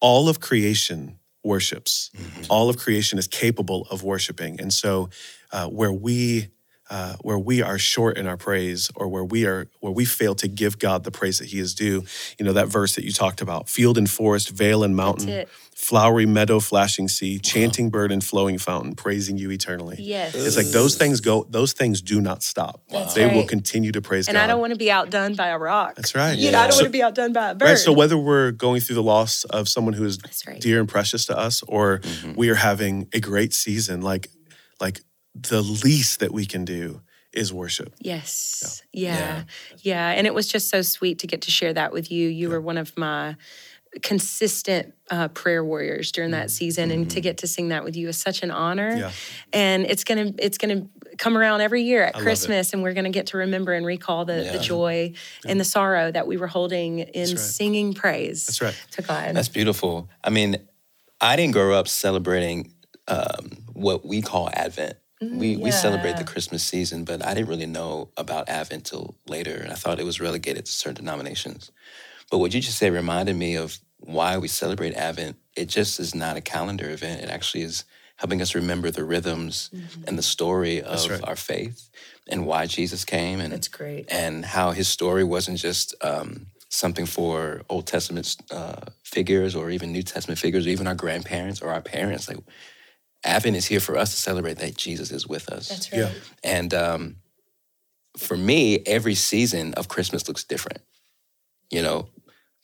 all 0.00 0.28
of 0.28 0.38
creation 0.40 1.18
worships. 1.44 2.10
All 2.48 2.68
of 2.68 2.76
creation 2.76 3.18
is 3.18 3.26
capable 3.26 3.86
of 3.90 4.02
worshiping. 4.02 4.60
And 4.60 4.72
so 4.72 5.08
uh, 5.52 5.66
where 5.68 5.92
we 5.92 6.48
uh, 6.90 7.14
where 7.22 7.38
we 7.38 7.60
are 7.62 7.78
short 7.78 8.16
in 8.16 8.26
our 8.26 8.36
praise 8.36 8.90
or 8.94 9.08
where 9.08 9.24
we 9.24 9.46
are 9.46 9.68
where 9.80 9.92
we 9.92 10.04
fail 10.04 10.34
to 10.36 10.48
give 10.48 10.78
God 10.78 11.04
the 11.04 11.10
praise 11.10 11.38
that 11.38 11.48
he 11.48 11.58
is 11.58 11.74
due, 11.74 12.04
you 12.38 12.44
know, 12.44 12.52
that 12.54 12.68
verse 12.68 12.94
that 12.94 13.04
you 13.04 13.12
talked 13.12 13.40
about, 13.40 13.68
field 13.68 13.98
and 13.98 14.08
forest, 14.08 14.50
vale 14.50 14.82
and 14.82 14.96
mountain, 14.96 15.46
flowery 15.74 16.26
meadow, 16.26 16.58
flashing 16.60 17.06
sea, 17.08 17.38
chanting 17.38 17.90
bird 17.90 18.10
and 18.10 18.24
flowing 18.24 18.58
fountain, 18.58 18.94
praising 18.94 19.36
you 19.38 19.50
eternally. 19.50 19.96
Yes. 19.98 20.34
It's 20.34 20.56
like 20.56 20.66
those 20.68 20.96
things 20.96 21.20
go, 21.20 21.46
those 21.48 21.72
things 21.72 22.02
do 22.02 22.20
not 22.20 22.42
stop. 22.42 22.80
That's 22.90 23.14
they 23.14 23.26
will 23.32 23.46
continue 23.46 23.92
to 23.92 24.00
praise 24.02 24.26
and 24.26 24.34
God. 24.34 24.40
And 24.42 24.50
I 24.50 24.52
don't 24.52 24.60
want 24.60 24.72
to 24.72 24.78
be 24.78 24.90
outdone 24.90 25.34
by 25.34 25.48
a 25.48 25.58
rock. 25.58 25.94
That's 25.94 26.14
right. 26.14 26.36
You 26.36 26.50
know, 26.50 26.58
I 26.58 26.62
don't 26.62 26.72
So- 26.72 26.78
want 26.78 26.86
to 26.86 26.90
be 26.98 27.02
outdone 27.02 27.32
by 27.32 27.50
a 27.50 27.54
bird. 27.54 27.66
Right. 27.66 27.78
So 27.78 27.92
whether 27.92 28.16
we're 28.18 28.50
going 28.50 28.80
through 28.80 28.96
the 28.96 29.02
loss 29.02 29.44
of 29.44 29.68
someone 29.68 29.94
who 29.94 30.04
is 30.04 30.18
right. 30.46 30.60
dear 30.60 30.80
and 30.80 30.88
precious 30.88 31.26
to 31.26 31.38
us, 31.38 31.62
or 31.68 32.00
we 32.34 32.48
are 32.48 32.54
having 32.56 33.08
a 33.12 33.20
great 33.20 33.52
season, 33.54 34.00
like 34.00 34.28
like 34.80 35.00
the 35.42 35.62
least 35.62 36.20
that 36.20 36.32
we 36.32 36.46
can 36.46 36.64
do 36.64 37.02
is 37.32 37.52
worship. 37.52 37.94
Yes. 38.00 38.82
Yeah. 38.92 39.44
yeah. 39.82 40.10
And 40.10 40.26
it 40.26 40.34
was 40.34 40.48
just 40.48 40.70
so 40.70 40.82
sweet 40.82 41.18
to 41.20 41.26
get 41.26 41.42
to 41.42 41.50
share 41.50 41.72
that 41.74 41.92
with 41.92 42.10
you. 42.10 42.28
You 42.28 42.48
were 42.48 42.60
one 42.60 42.78
of 42.78 42.96
my 42.96 43.36
consistent 44.02 44.94
uh, 45.10 45.28
prayer 45.28 45.64
warriors 45.64 46.12
during 46.12 46.32
that 46.32 46.50
season 46.50 46.90
and 46.90 47.10
to 47.10 47.20
get 47.22 47.38
to 47.38 47.46
sing 47.46 47.68
that 47.68 47.84
with 47.84 47.96
you 47.96 48.08
is 48.08 48.18
such 48.18 48.42
an 48.42 48.50
honor 48.50 48.90
Mm-hmm. 48.90 48.98
Yeah. 49.00 49.10
and 49.54 49.86
it's 49.86 50.04
gonna 50.04 50.32
it's 50.38 50.58
gonna 50.58 50.86
come 51.16 51.38
around 51.38 51.62
every 51.62 51.82
year 51.82 52.02
at 52.04 52.12
love 52.14 52.22
it. 52.22 52.24
christmas 52.24 52.74
and 52.74 52.82
we're 52.82 52.92
gonna 52.92 53.08
get 53.10 53.28
to 53.28 53.38
remember 53.38 53.72
and 53.72 53.86
recall 53.86 54.26
the, 54.26 54.34
the 54.34 54.42
Yeah. 54.44 54.58
joy 54.58 55.12
and 55.46 55.58
the 55.58 55.64
sorrow 55.64 56.10
that 56.12 56.26
we 56.26 56.36
were 56.36 56.46
holding 56.46 56.98
in 57.00 57.28
right. 57.30 57.38
singing 57.38 57.94
praise 57.94 58.46
That's 58.46 58.60
right. 58.60 58.76
to 58.92 59.02
god 59.02 59.34
That's 59.34 59.48
beautiful. 59.48 60.10
I 60.22 60.30
mean, 60.30 60.56
I 61.20 61.36
didn't 61.36 61.54
grow 61.54 61.72
up 61.72 61.88
celebrating 61.88 62.74
um, 63.08 63.64
what 63.72 64.04
we 64.06 64.20
call 64.20 64.50
Advent. 64.52 64.96
We 65.20 65.56
we 65.56 65.70
celebrate 65.70 66.16
the 66.16 66.24
Christmas 66.24 66.62
season, 66.62 67.04
but 67.04 67.24
I 67.24 67.34
didn't 67.34 67.48
really 67.48 67.66
know 67.66 68.10
about 68.16 68.48
Advent 68.48 68.84
till 68.86 69.16
later, 69.26 69.54
and 69.56 69.70
I 69.72 69.74
thought 69.74 69.98
it 70.00 70.04
was 70.04 70.20
relegated 70.20 70.66
to 70.66 70.72
certain 70.72 71.04
denominations. 71.04 71.70
But 72.30 72.38
what 72.38 72.54
you 72.54 72.60
just 72.60 72.78
said 72.78 72.92
reminded 72.92 73.36
me 73.36 73.56
of 73.56 73.78
why 73.98 74.38
we 74.38 74.48
celebrate 74.48 74.94
Advent. 74.94 75.36
It 75.56 75.66
just 75.68 75.98
is 75.98 76.14
not 76.14 76.36
a 76.36 76.40
calendar 76.40 76.88
event. 76.90 77.22
It 77.22 77.30
actually 77.30 77.62
is 77.64 77.84
helping 78.16 78.40
us 78.42 78.54
remember 78.54 78.90
the 78.90 79.04
rhythms 79.04 79.70
Mm-hmm. 79.74 80.04
and 80.06 80.18
the 80.18 80.22
story 80.22 80.80
of 80.82 81.08
right. 81.10 81.24
our 81.24 81.36
faith 81.36 81.88
and 82.28 82.46
why 82.46 82.66
Jesus 82.66 83.04
came 83.04 83.40
and 83.40 83.52
That's 83.52 83.68
great. 83.68 84.06
and 84.12 84.44
how 84.44 84.70
his 84.72 84.88
story 84.88 85.24
wasn't 85.24 85.58
just 85.58 85.94
um, 86.02 86.46
something 86.68 87.06
for 87.06 87.62
Old 87.68 87.86
Testament 87.86 88.36
uh, 88.50 88.82
figures 89.02 89.54
or 89.56 89.70
even 89.70 89.92
New 89.92 90.02
Testament 90.02 90.38
figures 90.38 90.66
or 90.66 90.70
even 90.70 90.86
our 90.86 90.94
grandparents 90.94 91.60
or 91.62 91.70
our 91.70 91.80
parents. 91.80 92.28
Like 92.28 92.38
Advent 93.24 93.56
is 93.56 93.66
here 93.66 93.80
for 93.80 93.96
us 93.96 94.10
to 94.10 94.16
celebrate 94.16 94.58
that 94.58 94.76
Jesus 94.76 95.10
is 95.10 95.26
with 95.26 95.48
us. 95.50 95.68
That's 95.68 95.92
Yeah. 95.92 96.04
right. 96.04 96.22
And 96.44 96.72
um, 96.74 97.16
for 98.16 98.36
me, 98.36 98.80
every 98.86 99.14
season 99.14 99.74
of 99.74 99.88
Christmas 99.88 100.28
looks 100.28 100.44
different. 100.44 100.82
You 101.70 101.82
know, 101.82 102.08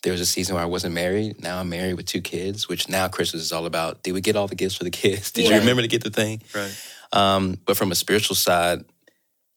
there 0.02 0.12
was 0.12 0.20
a 0.20 0.26
season 0.26 0.54
where 0.54 0.62
I 0.62 0.66
wasn't 0.66 0.94
married. 0.94 1.42
Now 1.42 1.60
I'm 1.60 1.68
married 1.68 1.94
with 1.94 2.06
two 2.06 2.20
kids, 2.20 2.68
which 2.68 2.88
now 2.88 3.08
Christmas 3.08 3.42
is 3.42 3.52
all 3.52 3.66
about. 3.66 4.02
Did 4.02 4.12
we 4.12 4.20
get 4.20 4.36
all 4.36 4.46
the 4.46 4.54
gifts 4.54 4.74
for 4.76 4.84
the 4.84 4.90
kids? 4.90 5.30
Did 5.32 5.48
you 5.48 5.58
remember 5.58 5.82
to 5.82 5.88
get 5.88 6.04
the 6.04 6.10
thing? 6.10 6.42
Right. 6.54 6.74
Um, 7.12 7.58
but 7.64 7.76
from 7.76 7.90
a 7.92 7.94
spiritual 7.94 8.36
side, 8.36 8.84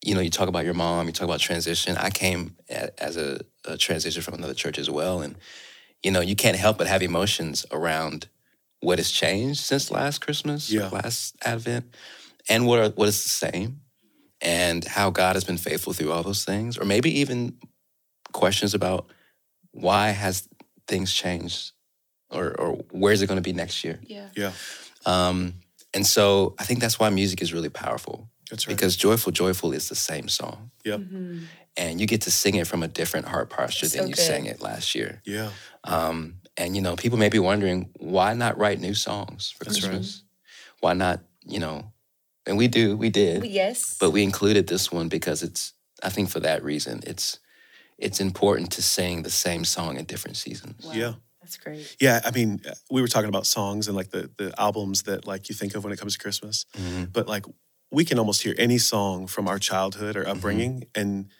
you 0.03 0.15
know, 0.15 0.21
you 0.21 0.29
talk 0.29 0.47
about 0.47 0.63
your 0.63 0.73
mom, 0.73 1.07
you 1.07 1.11
talk 1.13 1.25
about 1.25 1.39
transition. 1.39 1.97
I 1.97 2.09
came 2.09 2.55
a, 2.69 3.03
as 3.03 3.17
a, 3.17 3.41
a 3.65 3.77
transition 3.77 4.21
from 4.21 4.35
another 4.35 4.53
church 4.53 4.77
as 4.77 4.89
well. 4.89 5.21
And, 5.21 5.35
you 6.03 6.11
know, 6.11 6.21
you 6.21 6.35
can't 6.35 6.55
help 6.55 6.77
but 6.77 6.87
have 6.87 7.01
emotions 7.01 7.65
around 7.71 8.27
what 8.81 8.99
has 8.99 9.11
changed 9.11 9.59
since 9.61 9.89
last 9.91 10.19
Christmas, 10.21 10.71
Yeah. 10.71 10.89
last 10.89 11.35
Advent, 11.43 11.85
and 12.49 12.65
what, 12.65 12.79
are, 12.79 12.89
what 12.89 13.07
is 13.07 13.23
the 13.23 13.29
same, 13.29 13.81
and 14.41 14.83
how 14.85 15.09
God 15.09 15.35
has 15.35 15.43
been 15.43 15.57
faithful 15.57 15.93
through 15.93 16.11
all 16.11 16.23
those 16.23 16.45
things. 16.45 16.77
Or 16.77 16.85
maybe 16.85 17.19
even 17.19 17.57
questions 18.33 18.73
about 18.73 19.07
why 19.71 20.09
has 20.09 20.47
things 20.87 21.13
changed 21.13 21.71
or, 22.29 22.53
or 22.59 22.73
where 22.91 23.13
is 23.13 23.21
it 23.21 23.27
going 23.27 23.37
to 23.37 23.41
be 23.49 23.53
next 23.53 23.83
year? 23.83 23.99
Yeah. 24.03 24.29
Yeah. 24.35 24.51
Um, 25.05 25.55
and 25.93 26.05
so 26.05 26.55
I 26.59 26.63
think 26.63 26.79
that's 26.81 26.99
why 26.99 27.09
music 27.09 27.41
is 27.41 27.53
really 27.53 27.69
powerful 27.69 28.29
That's 28.49 28.67
right. 28.67 28.75
because 28.75 28.95
Joyful, 28.95 29.31
Joyful 29.31 29.71
is 29.73 29.89
the 29.89 29.95
same 29.95 30.27
song. 30.27 30.71
Yep. 30.85 30.99
Mm-hmm. 30.99 31.39
And 31.77 32.01
you 32.01 32.07
get 32.07 32.21
to 32.21 32.31
sing 32.31 32.55
it 32.55 32.67
from 32.67 32.83
a 32.83 32.87
different 32.87 33.27
heart 33.27 33.49
posture 33.49 33.87
So 33.87 33.97
than 33.99 34.07
you 34.09 34.15
good. 34.15 34.21
sang 34.21 34.45
it 34.45 34.61
last 34.61 34.95
year. 34.95 35.21
Yeah. 35.25 35.49
Um, 35.83 36.35
and, 36.57 36.75
you 36.75 36.81
know, 36.81 36.95
people 36.95 37.17
may 37.17 37.29
be 37.29 37.39
wondering 37.39 37.89
why 37.99 38.33
not 38.33 38.57
write 38.57 38.79
new 38.79 38.93
songs 38.93 39.53
for 39.57 39.65
That's 39.65 39.81
right. 39.83 39.89
Christmas? 39.91 40.23
Why 40.79 40.93
not, 40.93 41.21
you 41.45 41.59
know, 41.59 41.91
and 42.45 42.57
we 42.57 42.67
do, 42.67 42.97
we 42.97 43.09
did, 43.09 43.45
Yes. 43.45 43.97
but 43.99 44.11
we 44.11 44.23
included 44.23 44.67
this 44.67 44.91
one 44.91 45.07
because 45.09 45.43
it's, 45.43 45.73
I 46.03 46.09
think 46.09 46.29
for 46.29 46.39
that 46.41 46.63
reason, 46.63 47.01
it's, 47.05 47.39
it's 47.97 48.19
important 48.19 48.71
to 48.73 48.81
sing 48.81 49.23
the 49.23 49.29
same 49.29 49.65
song 49.65 49.97
in 49.97 50.05
different 50.05 50.37
seasons. 50.37 50.85
Wow. 50.85 50.91
Yeah. 50.93 51.13
That's 51.41 51.57
great. 51.57 51.95
Yeah, 52.01 52.19
I 52.25 52.31
mean, 52.31 52.61
we 52.91 53.01
were 53.01 53.07
talking 53.07 53.29
about 53.29 53.45
songs 53.45 53.87
and 53.87 53.95
like 53.95 54.09
the 54.09 54.29
the 54.37 54.53
albums 54.59 55.03
that 55.03 55.25
like 55.25 55.47
you 55.47 55.55
think 55.55 55.75
of 55.75 55.83
when 55.85 55.93
it 55.93 55.99
comes 55.99 56.13
to 56.17 56.19
Christmas, 56.19 56.65
Mhm. 56.77 57.13
but 57.13 57.25
like 57.25 57.45
we 57.89 58.03
can 58.03 58.19
almost 58.19 58.41
hear 58.41 58.53
any 58.57 58.77
song 58.77 59.27
from 59.27 59.47
our 59.47 59.57
childhood 59.57 60.17
or 60.17 60.27
upbringing, 60.27 60.87
and 60.93 61.31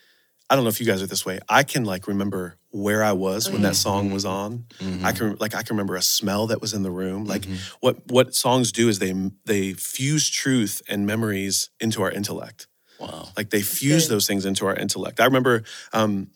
I 0.50 0.56
don't 0.56 0.64
know 0.64 0.70
if 0.70 0.80
you 0.80 0.86
guys 0.86 1.02
are 1.02 1.08
this 1.08 1.26
way. 1.26 1.40
I 1.50 1.64
can 1.64 1.84
like 1.84 2.08
remember 2.08 2.58
where 2.72 3.04
I 3.04 3.12
was 3.12 3.50
when 3.52 3.64
that 3.64 3.76
song 3.76 4.12
was 4.12 4.24
on. 4.24 4.66
Mhm. 4.80 5.04
I 5.04 5.12
can 5.12 5.36
like 5.40 5.54
I 5.56 5.64
can 5.64 5.76
remember 5.76 5.96
a 5.96 6.02
smell 6.02 6.48
that 6.48 6.62
was 6.62 6.74
in 6.74 6.84
the 6.84 6.92
room. 6.92 7.26
Like 7.26 7.42
Mhm. 7.44 7.58
what 7.82 7.98
what 8.08 8.34
songs 8.36 8.72
do 8.72 8.88
is 8.88 9.00
they 9.00 9.14
they 9.46 9.74
fuse 9.74 10.30
truth 10.30 10.82
and 10.88 11.06
memories 11.06 11.70
into 11.80 12.02
our 12.02 12.12
intellect. 12.12 12.68
Wow. 13.00 13.30
Like 13.38 13.50
they 13.50 13.62
fuse 13.62 14.08
those 14.08 14.26
things 14.26 14.46
into 14.46 14.66
our 14.66 14.76
intellect. 14.76 15.20
I 15.20 15.26
remember 15.26 15.64
um, 15.94 16.30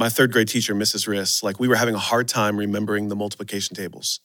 my 0.00 0.08
third 0.08 0.32
grade 0.32 0.48
teacher, 0.48 0.74
Mrs. 0.74 1.06
Riss, 1.06 1.42
like 1.42 1.60
we 1.60 1.68
were 1.68 1.76
having 1.76 1.94
a 1.94 1.98
hard 1.98 2.26
time 2.26 2.56
remembering 2.56 3.08
the 3.08 3.14
multiplication 3.16 3.76
tables. 3.76 4.18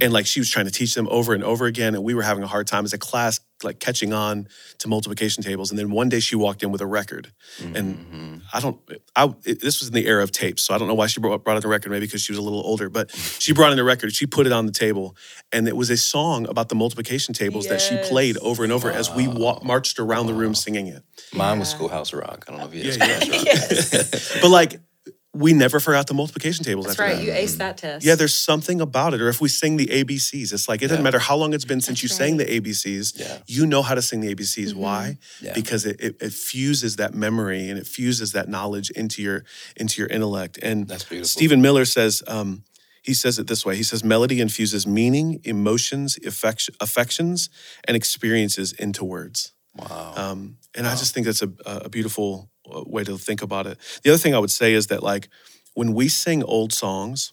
And 0.00 0.12
like 0.12 0.26
she 0.26 0.40
was 0.40 0.48
trying 0.48 0.66
to 0.66 0.70
teach 0.72 0.94
them 0.94 1.08
over 1.10 1.34
and 1.34 1.42
over 1.44 1.66
again. 1.66 1.94
And 1.94 2.02
we 2.04 2.14
were 2.14 2.22
having 2.22 2.44
a 2.44 2.46
hard 2.46 2.66
time 2.68 2.84
as 2.84 2.92
a 2.92 2.98
class, 2.98 3.40
like 3.64 3.80
catching 3.80 4.12
on 4.12 4.46
to 4.78 4.88
multiplication 4.88 5.42
tables. 5.42 5.70
And 5.70 5.78
then 5.78 5.90
one 5.90 6.08
day 6.08 6.20
she 6.20 6.36
walked 6.36 6.62
in 6.62 6.70
with 6.70 6.80
a 6.80 6.86
record. 6.86 7.32
And 7.60 7.98
Mhm. 7.98 8.42
I 8.54 8.60
don't, 8.60 8.78
I, 9.16 9.34
it, 9.44 9.60
this 9.60 9.80
was 9.80 9.88
in 9.88 9.94
the 9.94 10.06
era 10.06 10.22
of 10.22 10.30
tapes. 10.30 10.62
So 10.62 10.72
I 10.72 10.78
don't 10.78 10.86
know 10.88 10.94
why 10.94 11.08
she 11.08 11.20
brought, 11.20 11.42
brought 11.44 11.56
in 11.56 11.62
the 11.62 11.68
record, 11.68 11.90
maybe 11.90 12.06
because 12.06 12.22
she 12.22 12.30
was 12.32 12.38
a 12.38 12.42
little 12.42 12.60
older. 12.64 12.88
But 12.88 13.10
she 13.40 13.52
brought 13.52 13.72
in 13.72 13.76
the 13.76 13.84
record, 13.84 14.14
she 14.14 14.26
put 14.26 14.46
it 14.46 14.52
on 14.52 14.66
the 14.66 14.72
table. 14.72 15.16
And 15.52 15.66
it 15.66 15.76
was 15.76 15.90
a 15.90 15.96
song 15.96 16.46
about 16.48 16.68
the 16.68 16.76
multiplication 16.76 17.34
tables 17.34 17.66
that 17.66 17.80
she 17.80 17.96
played 18.08 18.38
over 18.38 18.62
and 18.62 18.72
over 18.72 18.88
as 18.90 19.10
we 19.12 19.26
wa- 19.26 19.58
marched 19.64 19.98
around 19.98 20.26
the 20.28 20.34
room 20.34 20.54
singing 20.54 20.86
it. 20.86 21.02
Mine 21.34 21.58
was 21.58 21.68
Schoolhouse 21.70 22.12
Rock. 22.12 22.44
I 22.46 22.52
don't 22.52 22.60
know 22.60 22.66
if 22.68 22.74
you 22.74 22.82
Yeah, 22.92 23.04
had 23.04 23.26
yeah. 23.26 23.54
Schoolhouse 23.54 24.32
Rock. 24.34 24.42
But 24.42 24.50
like, 24.50 24.80
we 25.38 25.52
never 25.52 25.78
forgot 25.78 26.08
the 26.08 26.14
multiplication 26.14 26.64
tables 26.64 26.86
That's 26.86 26.98
after 26.98 27.14
right. 27.14 27.24
that. 27.24 27.24
You 27.24 27.32
aced 27.32 27.58
that 27.58 27.78
test. 27.78 28.04
Yeah, 28.04 28.16
there's 28.16 28.34
something 28.34 28.80
about 28.80 29.14
it. 29.14 29.20
Or 29.20 29.28
if 29.28 29.40
we 29.40 29.48
sing 29.48 29.76
the 29.76 29.86
ABCs, 29.86 30.52
it's 30.52 30.68
like 30.68 30.82
it 30.82 30.88
doesn't 30.88 31.04
matter 31.04 31.20
how 31.20 31.36
long 31.36 31.54
it's 31.54 31.64
been 31.64 31.80
since 31.80 32.00
That's 32.00 32.02
you 32.02 32.08
sang 32.08 32.36
the. 32.36 32.48
ABCs. 32.48 33.18
Yeah. 33.18 33.38
You 33.46 33.66
know 33.66 33.82
how 33.82 33.94
to 33.94 34.02
sing 34.02 34.20
the 34.20 34.34
ABCs. 34.34 34.74
Why? 34.74 35.18
Yeah. 35.40 35.52
Because 35.54 35.86
it, 35.86 36.00
it, 36.00 36.16
it 36.20 36.32
fuses 36.32 36.96
that 36.96 37.14
memory 37.14 37.68
and 37.68 37.78
it 37.78 37.86
fuses 37.86 38.32
that 38.32 38.48
knowledge 38.48 38.90
into 38.90 39.22
your 39.22 39.44
into 39.76 40.00
your 40.00 40.08
intellect. 40.08 40.58
And 40.62 40.88
That's 40.88 41.04
beautiful. 41.04 41.28
Stephen 41.28 41.62
Miller 41.62 41.84
says 41.84 42.22
um, 42.26 42.64
he 43.02 43.14
says 43.14 43.38
it 43.38 43.46
this 43.46 43.64
way. 43.64 43.76
He 43.76 43.82
says 43.82 44.02
melody 44.02 44.40
infuses 44.40 44.86
meaning, 44.86 45.40
emotions, 45.44 46.18
affection, 46.26 46.74
affections, 46.80 47.48
and 47.84 47.96
experiences 47.96 48.72
into 48.72 49.04
words. 49.04 49.52
Wow. 49.76 50.14
Um, 50.16 50.58
and 50.74 50.86
I 50.86 50.96
just 50.96 51.14
think 51.14 51.26
that's 51.26 51.42
a, 51.42 51.50
a 51.64 51.88
beautiful 51.88 52.50
way 52.86 53.04
to 53.04 53.16
think 53.18 53.42
about 53.42 53.66
it. 53.66 53.78
The 54.02 54.10
other 54.10 54.18
thing 54.18 54.34
I 54.34 54.38
would 54.38 54.50
say 54.50 54.72
is 54.74 54.86
that, 54.88 55.02
like, 55.02 55.28
when 55.74 55.94
we 55.94 56.08
sing 56.08 56.42
old 56.42 56.72
songs, 56.72 57.32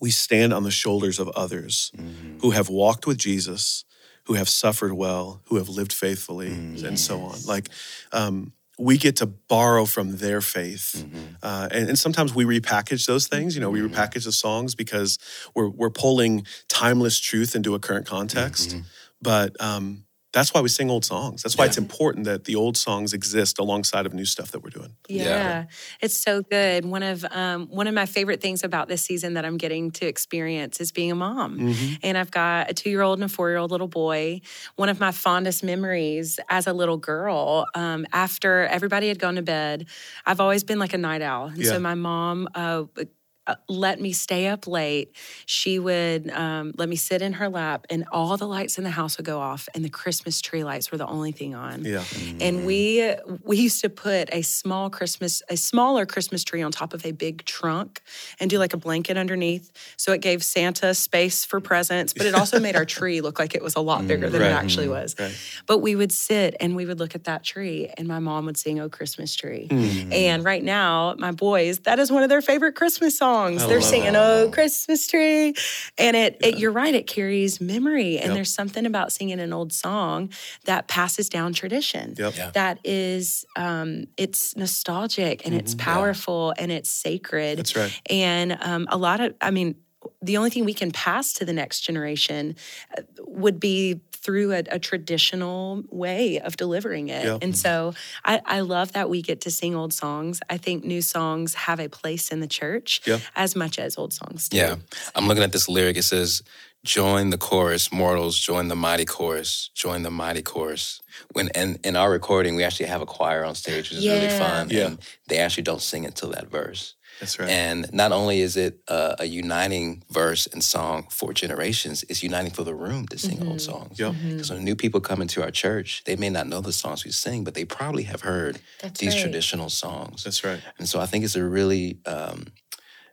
we 0.00 0.10
stand 0.10 0.52
on 0.52 0.62
the 0.64 0.70
shoulders 0.70 1.18
of 1.18 1.28
others 1.30 1.90
Mm-hmm. 1.96 2.38
who 2.40 2.50
have 2.52 2.68
walked 2.68 3.06
with 3.06 3.18
Jesus, 3.18 3.84
who 4.24 4.34
have 4.34 4.48
suffered 4.48 4.92
well, 4.92 5.40
who 5.46 5.56
have 5.56 5.68
lived 5.68 5.92
faithfully, 5.92 6.52
and 6.52 6.98
so 6.98 7.20
on. 7.20 7.38
Like, 7.46 7.68
um, 8.12 8.52
we 8.78 8.96
get 8.96 9.16
to 9.16 9.26
borrow 9.26 9.86
from 9.86 10.18
their 10.18 10.40
faith, 10.40 10.94
Mm-hmm. 11.04 11.18
uh, 11.42 11.68
and, 11.72 11.88
and 11.88 11.98
sometimes 11.98 12.32
we 12.34 12.44
repackage 12.44 13.06
those 13.06 13.26
things. 13.26 13.54
You 13.56 13.60
know, 13.60 13.70
we 13.70 13.80
repackage 13.80 14.24
the 14.24 14.32
songs 14.32 14.74
because 14.76 15.18
we're 15.54 15.68
we're 15.68 15.90
pulling 15.90 16.46
timeless 16.68 17.18
truth 17.18 17.56
into 17.56 17.74
a 17.74 17.78
current 17.80 18.06
context. 18.06 18.70
Mm-hmm. 18.70 18.80
But 19.20 19.60
um, 19.60 20.04
that's 20.32 20.52
why 20.52 20.60
we 20.60 20.68
sing 20.68 20.90
old 20.90 21.04
songs. 21.04 21.42
That's 21.42 21.56
why 21.56 21.64
Yeah. 21.64 21.68
it's 21.68 21.78
important 21.78 22.24
that 22.26 22.44
the 22.44 22.54
old 22.54 22.76
songs 22.76 23.12
exist 23.14 23.58
alongside 23.58 24.04
of 24.06 24.12
new 24.12 24.26
stuff 24.26 24.50
that 24.52 24.62
we're 24.62 24.70
doing. 24.70 24.94
Yeah. 25.08 25.24
Yeah. 25.24 25.64
it's 26.00 26.18
so 26.18 26.42
good. 26.42 26.84
One 26.84 27.02
of 27.02 27.24
um, 27.30 27.66
one 27.68 27.86
of 27.86 27.94
my 27.94 28.04
favorite 28.06 28.40
things 28.40 28.62
about 28.62 28.88
this 28.88 29.02
season 29.02 29.34
that 29.34 29.44
I'm 29.44 29.56
getting 29.56 29.90
to 29.92 30.06
experience 30.06 30.80
is 30.80 30.92
being 30.92 31.10
a 31.12 31.14
mom. 31.14 31.58
Mm-hmm. 31.58 31.94
And 32.02 32.18
I've 32.18 32.30
got 32.30 32.70
a 32.70 32.74
two 32.74 32.90
year 32.90 33.00
old 33.02 33.18
and 33.18 33.24
a 33.24 33.28
four 33.28 33.48
year 33.48 33.58
old 33.58 33.70
little 33.70 33.88
boy. 33.88 34.40
One 34.76 34.88
of 34.90 35.00
my 35.00 35.12
fondest 35.12 35.64
memories 35.64 36.38
as 36.50 36.66
a 36.66 36.72
little 36.72 36.98
girl, 36.98 37.66
um, 37.74 38.06
after 38.12 38.64
everybody 38.66 39.08
had 39.08 39.18
gone 39.18 39.36
to 39.36 39.42
bed, 39.42 39.86
I've 40.26 40.40
always 40.40 40.62
been 40.62 40.78
like 40.78 40.92
a 40.92 40.98
night 40.98 41.22
owl. 41.22 41.46
And 41.46 41.58
Yeah. 41.58 41.70
so 41.72 41.80
my 41.80 41.94
mom 41.94 42.48
uh, 42.54 42.84
uh, 42.98 43.04
Uh, 43.48 43.54
let 43.68 44.00
me 44.00 44.12
stay 44.12 44.46
up 44.46 44.66
late. 44.66 45.12
She 45.46 45.78
would 45.78 46.30
um, 46.30 46.72
let 46.76 46.88
me 46.88 46.96
sit 46.96 47.22
in 47.22 47.32
her 47.34 47.48
lap, 47.48 47.86
and 47.90 48.04
all 48.12 48.36
the 48.36 48.46
lights 48.46 48.78
in 48.78 48.84
the 48.84 48.90
house 48.90 49.16
would 49.16 49.26
go 49.26 49.40
off, 49.40 49.68
and 49.74 49.82
the 49.84 49.88
Christmas 49.88 50.40
tree 50.40 50.62
lights 50.64 50.92
were 50.92 50.98
the 50.98 51.06
only 51.06 51.32
thing 51.32 51.54
on 51.54 51.84
Yeah. 51.84 52.04
and 52.40 52.60
mm. 52.60 52.64
we 52.64 53.14
we 53.44 53.56
used 53.56 53.80
to 53.80 53.88
put 53.88 54.28
a 54.32 54.42
small 54.42 54.90
christmas 54.90 55.42
a 55.48 55.56
smaller 55.56 56.04
christmas 56.06 56.44
tree 56.44 56.62
on 56.62 56.70
top 56.72 56.92
of 56.94 57.04
a 57.06 57.12
big 57.12 57.44
trunk 57.44 58.02
and 58.38 58.50
do 58.50 58.58
like 58.58 58.74
a 58.74 58.76
blanket 58.76 59.16
underneath 59.16 59.70
so 59.96 60.12
it 60.12 60.20
gave 60.20 60.42
santa 60.44 60.92
space 60.94 61.44
for 61.44 61.60
presents 61.60 62.12
but 62.12 62.26
it 62.26 62.34
also 62.34 62.60
made 62.60 62.76
our 62.76 62.84
tree 62.84 63.20
look 63.20 63.38
like 63.38 63.54
it 63.54 63.62
was 63.62 63.76
a 63.76 63.80
lot 63.80 64.06
bigger 64.06 64.28
mm, 64.28 64.32
than 64.32 64.40
Right. 64.42 64.50
it 64.50 64.54
actually 64.54 64.86
mm, 64.88 65.00
was 65.00 65.14
Right. 65.18 65.34
but 65.66 65.78
we 65.78 65.94
would 65.96 66.12
sit 66.12 66.54
and 66.60 66.76
we 66.76 66.84
would 66.86 66.98
look 66.98 67.14
at 67.14 67.24
that 67.24 67.42
tree 67.44 67.88
and 67.96 68.06
my 68.06 68.18
mom 68.18 68.44
would 68.46 68.56
sing 68.58 68.78
oh 68.80 68.88
christmas 68.88 69.34
tree 69.34 69.66
and 70.12 70.44
right 70.44 70.64
now 70.64 71.14
my 71.18 71.32
boys 71.32 71.80
that 71.80 71.98
is 71.98 72.10
one 72.12 72.22
of 72.22 72.28
their 72.28 72.42
favorite 72.42 72.74
christmas 72.74 73.16
songs 73.16 73.37
they're 73.46 73.80
singing 73.80 74.16
oh 74.16 74.50
christmas 74.52 75.06
tree 75.06 75.54
and 75.96 76.16
it, 76.16 76.36
it 76.40 76.58
you're 76.58 76.72
right 76.72 76.94
it 76.94 77.06
carries 77.06 77.60
memory 77.60 78.16
and 78.18 78.26
Yep. 78.28 78.34
there's 78.34 78.52
something 78.52 78.84
about 78.86 79.12
singing 79.12 79.40
an 79.40 79.52
old 79.52 79.72
song 79.72 80.30
that 80.64 80.88
passes 80.88 81.28
down 81.28 81.52
tradition 81.52 82.14
Yep. 82.18 82.34
Yeah. 82.36 82.50
that 82.50 82.78
is 82.84 83.44
um, 83.56 84.04
it's 84.16 84.56
nostalgic 84.56 85.44
and 85.46 85.54
it's 85.54 85.74
powerful 85.74 86.52
and 86.58 86.70
it's 86.72 86.90
sacred 86.90 87.58
That's 87.58 87.76
right. 87.76 87.92
and 88.10 88.56
um, 88.60 88.86
a 88.90 88.96
lot 88.96 89.20
of 89.20 89.34
i 89.40 89.50
mean 89.50 89.74
the 90.22 90.36
only 90.36 90.50
thing 90.50 90.64
we 90.64 90.74
can 90.74 90.90
pass 90.92 91.32
to 91.34 91.44
the 91.44 91.52
next 91.52 91.80
generation 91.80 92.54
uh, 92.96 93.02
would 93.26 93.58
be 93.60 94.00
through 94.22 94.52
a, 94.52 94.62
a 94.70 94.78
traditional 94.78 95.82
way 95.90 96.40
of 96.40 96.56
delivering 96.56 97.08
it. 97.08 97.24
Yeah. 97.24 97.38
And 97.40 97.56
so 97.56 97.94
I, 98.24 98.40
I 98.44 98.60
love 98.60 98.92
that 98.92 99.08
we 99.08 99.22
get 99.22 99.40
to 99.42 99.50
sing 99.50 99.74
old 99.74 99.92
songs. 99.92 100.40
I 100.50 100.56
think 100.58 100.84
new 100.84 101.02
songs 101.02 101.54
have 101.54 101.80
a 101.80 101.88
place 101.88 102.30
in 102.30 102.40
the 102.40 102.46
church 102.46 103.00
Yeah. 103.06 103.18
as 103.36 103.54
much 103.56 103.78
as 103.78 103.96
old 103.98 104.12
songs 104.12 104.48
do. 104.48 104.56
Yeah. 104.56 104.76
I'm 105.14 105.26
looking 105.28 105.42
at 105.44 105.52
this 105.52 105.68
lyric. 105.68 105.96
It 105.96 106.04
says, 106.04 106.42
Join 106.84 107.30
the 107.30 107.38
chorus, 107.38 107.90
mortals, 107.90 108.38
join 108.38 108.68
the 108.68 108.76
mighty 108.76 109.04
chorus, 109.04 109.68
join 109.74 110.04
the 110.04 110.12
mighty 110.12 110.42
chorus. 110.42 111.00
When 111.32 111.48
and 111.54 111.78
in 111.84 111.96
our 111.96 112.08
recording, 112.08 112.54
we 112.54 112.62
actually 112.62 112.86
have 112.86 113.02
a 113.02 113.06
choir 113.06 113.44
on 113.44 113.56
stage, 113.56 113.90
which 113.90 113.98
is 113.98 114.06
really 114.06 114.28
fun. 114.28 114.70
Yeah. 114.70 114.86
And 114.86 114.98
they 115.26 115.38
actually 115.38 115.64
don't 115.64 115.82
sing 115.82 116.06
until 116.06 116.30
that 116.30 116.48
verse. 116.48 116.94
That's 117.20 117.38
right. 117.38 117.48
And 117.48 117.92
not 117.92 118.12
only 118.12 118.40
is 118.40 118.56
it 118.56 118.80
uh, 118.88 119.16
a 119.18 119.24
uniting 119.24 120.02
verse 120.10 120.46
and 120.46 120.62
song 120.62 121.06
for 121.10 121.32
generations, 121.32 122.04
it's 122.08 122.22
uniting 122.22 122.52
for 122.52 122.64
the 122.64 122.74
room 122.74 123.06
to 123.08 123.18
sing 123.18 123.46
old 123.46 123.60
songs. 123.60 123.98
Yep. 123.98 124.14
Because 124.22 124.50
when 124.50 124.64
new 124.64 124.76
people 124.76 125.00
come 125.00 125.20
into 125.20 125.42
our 125.42 125.50
church, 125.50 126.02
they 126.04 126.16
may 126.16 126.30
not 126.30 126.46
know 126.46 126.60
the 126.60 126.72
songs 126.72 127.04
we 127.04 127.10
sing, 127.10 127.44
but 127.44 127.54
they 127.54 127.64
probably 127.64 128.04
have 128.04 128.22
heard 128.22 128.60
That's 128.80 129.00
these 129.00 129.14
right. 129.14 129.22
traditional 129.22 129.68
songs. 129.68 130.24
That's 130.24 130.44
right. 130.44 130.60
And 130.78 130.88
so 130.88 131.00
I 131.00 131.06
think 131.06 131.24
it's 131.24 131.36
a 131.36 131.44
really, 131.44 131.98
um, 132.06 132.46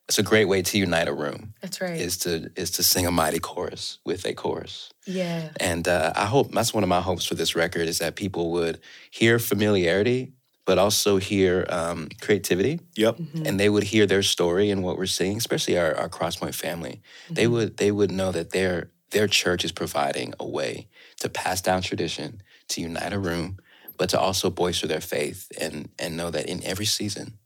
it's 0.07 0.19
a 0.19 0.23
great 0.23 0.45
way 0.45 0.61
to 0.61 0.77
unite 0.77 1.07
a 1.07 1.13
room. 1.13 1.55
That's 1.61 1.81
right. 1.81 1.99
Is 1.99 2.17
to 2.17 2.51
is 2.55 2.69
to 2.71 2.83
sing 2.83 3.07
a 3.07 3.11
mighty 3.11 3.39
chorus 3.39 3.97
with 4.05 4.23
a 4.25 4.33
chorus. 4.33 4.91
yeah. 5.07 5.49
And 5.59 5.87
uh, 5.87 6.13
I 6.15 6.25
hope 6.27 6.51
that's 6.51 6.75
one 6.75 6.83
of 6.83 6.89
my 6.89 7.01
hopes 7.01 7.25
for 7.25 7.33
this 7.33 7.55
record 7.55 7.87
is 7.87 7.97
that 7.97 8.15
people 8.15 8.51
would 8.51 8.79
hear 9.09 9.39
familiarity, 9.39 10.33
but 10.65 10.77
also 10.77 11.17
hear 11.17 11.65
um, 11.69 12.09
creativity, 12.21 12.79
Yep. 12.95 13.19
and 13.45 13.59
they 13.59 13.69
would 13.69 13.83
hear 13.83 14.05
their 14.07 14.23
story 14.23 14.71
and 14.71 14.83
what 14.83 14.97
we're 14.97 15.05
seeing, 15.05 15.37
especially 15.37 15.77
our, 15.77 15.95
our 15.95 16.09
Crosspoint 16.09 16.55
family. 16.55 17.01
They 17.29 17.47
would 17.47 17.77
they 17.77 17.91
would 17.91 18.11
know 18.11 18.31
that 18.31 18.49
their 18.51 18.89
their 19.11 19.27
church 19.27 19.63
is 19.63 19.71
providing 19.71 20.33
a 20.39 20.47
way 20.47 20.87
to 21.21 21.29
pass 21.29 21.61
down 21.61 21.81
tradition, 21.83 22.41
to 22.69 22.81
unite 22.81 23.13
a 23.13 23.19
room, 23.19 23.57
but 23.97 24.09
to 24.09 24.19
also 24.19 24.49
bolster 24.49 24.87
their 24.87 25.01
faith 25.01 25.51
and 25.61 25.89
and 25.99 26.17
know 26.17 26.31
that 26.31 26.47
in 26.49 26.63
every 26.63 26.85
season, 26.85 27.37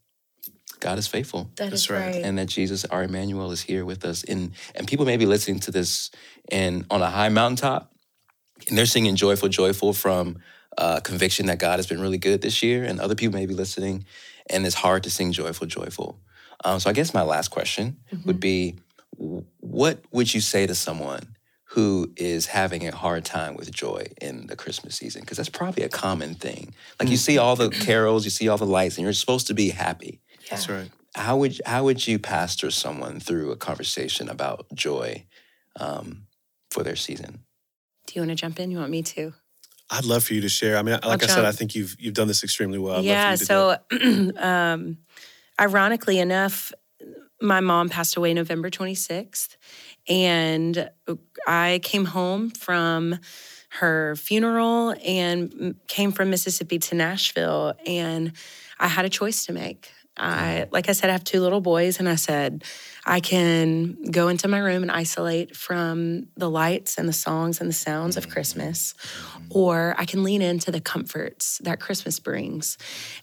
God 0.79 0.97
is 0.97 1.08
faithful 1.08 1.51
That 1.58 1.69
That's 1.71 1.84
is 1.84 1.89
right. 1.89 2.15
right. 2.15 2.25
and 2.25 2.38
that 2.38 2.47
Jesus, 2.47 2.86
our 2.86 3.03
Emmanuel, 3.03 3.51
is 3.51 3.62
here 3.62 3.84
with 3.86 4.05
us. 4.05 4.23
And 4.23 4.53
and 4.75 4.88
people 4.88 5.05
may 5.05 5.17
be 5.17 5.25
listening 5.25 5.60
to 5.62 5.71
this 5.71 6.10
in 6.49 6.86
on 6.89 7.01
a 7.01 7.10
high 7.10 7.29
mountaintop, 7.29 7.91
and 8.67 8.77
they're 8.77 8.86
singing 8.95 9.15
"Joyful, 9.17 9.49
Joyful" 9.49 9.93
from 9.93 10.38
uh, 10.79 11.01
conviction 11.01 11.45
that 11.47 11.59
God 11.59 11.77
has 11.77 11.85
been 11.85 11.99
really 11.99 12.17
good 12.17 12.41
this 12.41 12.63
year. 12.63 12.85
And 12.85 12.99
other 12.99 13.13
people 13.13 13.37
may 13.37 13.45
be 13.45 13.53
listening, 13.53 14.05
and 14.49 14.65
it's 14.65 14.75
hard 14.75 15.03
to 15.03 15.09
sing 15.09 15.31
"Joyful, 15.33 15.67
Joyful." 15.67 16.19
Um, 16.63 16.79
so 16.79 16.89
I 16.89 16.93
guess 16.93 17.13
my 17.13 17.21
last 17.21 17.49
question 17.49 17.97
would 18.25 18.39
be, 18.39 18.75
what 19.15 20.01
would 20.11 20.33
you 20.33 20.41
say 20.41 20.65
to 20.65 20.75
someone? 20.75 21.35
Who 21.73 22.11
is 22.17 22.47
having 22.47 22.87
a 22.87 22.95
hard 22.95 23.25
time 23.25 23.55
with 23.55 23.69
joy 23.71 24.07
in 24.19 24.47
the 24.47 24.55
Christmas 24.55 24.95
season? 24.95 25.21
Because 25.21 25.37
that's 25.37 25.49
probably 25.49 25.83
a 25.83 25.89
common 25.89 26.33
thing. 26.33 26.73
Like 26.99 27.09
you 27.09 27.17
see 27.17 27.37
all 27.37 27.55
the 27.55 27.69
carols, 27.69 28.25
you 28.25 28.31
see 28.31 28.49
all 28.49 28.57
the 28.57 28.65
lights, 28.65 28.97
and 28.97 29.03
you're 29.03 29.13
supposed 29.13 29.47
to 29.47 29.53
be 29.53 29.69
happy 29.69 30.19
That's 30.49 30.67
right. 30.67 30.89
how 31.13 31.37
would 31.37 31.61
how 31.67 31.83
would 31.83 32.07
you 32.07 32.17
pastor 32.17 32.71
someone 32.71 33.19
through 33.19 33.51
a 33.51 33.55
conversation 33.55 34.29
about 34.29 34.65
joy 34.73 35.25
um, 35.79 36.23
for 36.71 36.83
their 36.83 36.95
season? 36.95 37.43
Do 38.07 38.13
you 38.15 38.21
want 38.21 38.31
to 38.31 38.35
jump 38.35 38.59
in? 38.59 38.71
You 38.71 38.79
want 38.79 38.91
me 38.91 39.03
to? 39.03 39.33
I'd 39.89 40.06
love 40.06 40.23
for 40.23 40.34
you 40.34 40.41
to 40.41 40.49
share. 40.49 40.78
I 40.78 40.82
mean, 40.82 40.99
like 41.04 41.23
I 41.23 41.28
said, 41.28 41.45
I 41.45 41.52
think 41.52 41.75
you've 41.75 41.95
you've 41.99 42.13
done 42.13 42.28
this 42.28 42.43
extremely 42.43 42.78
well. 42.78 42.97
I'd 42.97 43.06
yeah. 43.06 43.36
So, 43.36 43.78
um, 44.38 44.97
ironically 45.60 46.19
enough, 46.19 46.71
my 47.41 47.60
mom 47.60 47.89
passed 47.89 48.15
away 48.15 48.34
November 48.34 48.69
26th, 48.69 49.56
and 50.08 50.89
I 51.47 51.80
came 51.84 52.06
home 52.06 52.52
from 52.52 53.19
her 53.69 54.15
funeral 54.15 54.95
and 55.06 55.75
came 55.88 56.12
from 56.12 56.30
Mississippi 56.30 56.80
to 56.80 56.95
Nashville, 56.95 57.73
and 57.86 58.34
I 58.80 58.88
had 58.88 59.06
a 59.06 59.10
choice 59.10 59.45
to 59.45 59.54
make. 59.54 59.91
I, 60.17 60.67
like 60.71 60.89
I 60.89 60.91
said, 60.91 61.10
I 61.10 61.13
have 61.13 61.23
two 61.23 61.39
little 61.39 61.62
boys, 61.62 61.99
and 61.99 62.10
I 62.10 62.15
said, 62.15 62.63
I 63.05 63.19
can 63.19 63.97
go 64.12 64.27
into 64.27 64.47
my 64.47 64.59
room 64.59 64.83
and 64.83 64.91
isolate 64.91 65.55
from 65.55 66.27
the 66.38 66.49
lights 66.49 66.97
and 66.97 67.07
the 67.07 67.13
songs 67.13 67.59
and 67.62 67.69
the 67.69 67.73
sounds 67.73 68.17
of 68.17 68.29
Christmas, 68.29 68.93
or 69.49 69.95
I 69.97 70.05
can 70.05 70.23
lean 70.23 70.41
into 70.41 70.71
the 70.71 70.81
comforts 70.81 71.59
that 71.63 71.79
Christmas 71.79 72.19
brings. 72.19 72.77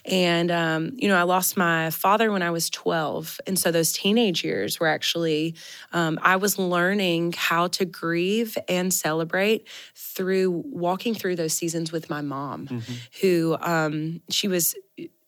And, 0.05 0.51
um, 0.51 0.93
you 0.97 1.09
know, 1.09 1.17
I 1.17 1.23
lost 1.23 1.57
my 1.57 1.91
father 1.91 2.33
when 2.33 2.43
I 2.43 2.51
was 2.51 2.71
12. 2.71 3.41
And 3.47 3.59
so 3.59 3.71
those 3.71 3.93
teenage 3.93 4.45
years 4.45 4.81
were 4.81 4.89
actually, 4.89 5.55
um, 5.93 6.19
I 6.23 6.37
was 6.37 6.59
learning 6.59 7.35
how 7.37 7.69
to 7.69 7.85
grieve 7.85 8.57
and 8.69 8.93
celebrate 8.93 9.69
through 9.95 10.63
walking 10.67 11.15
through 11.15 11.37
those 11.37 11.53
seasons 11.53 11.93
with 11.93 12.09
my 12.11 12.23
mom, 12.23 12.69
who 13.21 13.57
um, 13.61 14.21
she 14.31 14.49
was 14.49 14.75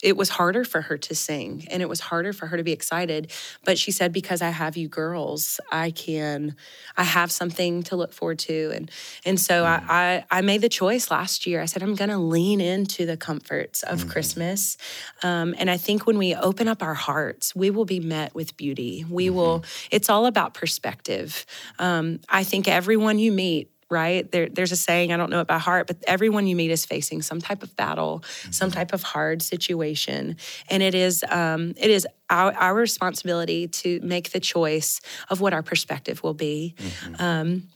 it 0.03 0.17
was 0.17 0.29
harder 0.29 0.65
for 0.65 0.83
her 0.83 0.97
to 0.97 1.15
sing 1.15 1.67
and 1.71 1.83
it 1.83 1.89
was 1.89 2.01
harder 2.01 2.33
for 2.33 2.47
her 2.47 2.57
to 2.57 2.63
be 2.63 2.73
excited 2.73 3.31
but 3.65 3.79
she 3.79 3.91
said 3.91 4.13
because 4.13 4.41
i 4.43 4.51
have 4.51 4.77
you 4.77 4.89
girls 4.89 5.61
i 5.73 5.91
can 5.91 6.55
i 6.97 7.03
have 7.03 7.31
something 7.31 7.83
to 7.83 7.97
look 7.97 8.13
forward 8.13 8.39
to 8.39 8.71
and 8.75 8.91
and 9.25 9.41
so 9.41 9.65
I, 9.65 10.25
I 10.31 10.39
i 10.39 10.41
made 10.41 10.61
the 10.61 10.69
choice 10.69 11.11
last 11.11 11.47
year. 11.47 11.61
I 11.61 11.67
said 11.67 11.83
i'm 11.83 11.95
going 11.95 12.11
to 12.11 12.19
lean 12.19 12.61
into 12.61 13.07
the 13.07 13.17
comforts 13.17 13.83
of 13.83 14.09
christmas 14.09 14.77
um, 15.23 15.55
and 15.59 15.71
i 15.71 15.77
think 15.77 16.07
when 16.07 16.19
we 16.19 16.35
open 16.35 16.69
up 16.69 16.83
our 16.83 16.95
hearts 16.95 17.55
we 17.55 17.71
will 17.71 17.85
be 17.85 18.01
met 18.01 18.35
with 18.35 18.57
beauty. 18.57 19.05
We 19.09 19.31
will 19.31 19.65
it's 19.91 20.09
all 20.09 20.27
about 20.27 20.55
perspective. 20.55 21.45
Um, 21.79 22.21
i 22.29 22.45
think 22.45 22.69
everyone 22.69 23.19
you 23.19 23.33
meet 23.33 23.71
right? 23.91 24.31
There, 24.31 24.49
there's 24.49 24.73
a 24.73 24.77
saying, 24.77 25.13
I 25.13 25.17
don't 25.17 25.31
know 25.31 25.41
it 25.41 25.47
by 25.47 25.59
heart, 25.59 25.87
but 25.87 25.97
everyone 26.07 26.47
you 26.47 26.57
meet 26.57 26.71
is 26.71 26.85
facing 26.85 27.23
some 27.23 27.41
type 27.41 27.63
of 27.63 27.75
battle, 27.77 28.23
some 28.51 28.71
type 28.71 28.93
of 28.93 29.03
hard 29.03 29.43
situation. 29.43 30.37
And 30.69 30.83
it 30.83 30.95
is 30.95 31.25
um, 31.29 31.75
it 31.77 31.91
is 31.91 32.07
our, 32.31 32.53
our 32.53 32.75
responsibility 32.75 33.69
to 33.69 34.01
make 34.03 34.31
the 34.33 34.41
choice 34.41 35.01
of 35.31 35.41
what 35.41 35.53
our 35.53 35.63
perspective 35.63 36.23
will 36.23 36.35
be. 36.35 36.75
Um, 37.19 37.69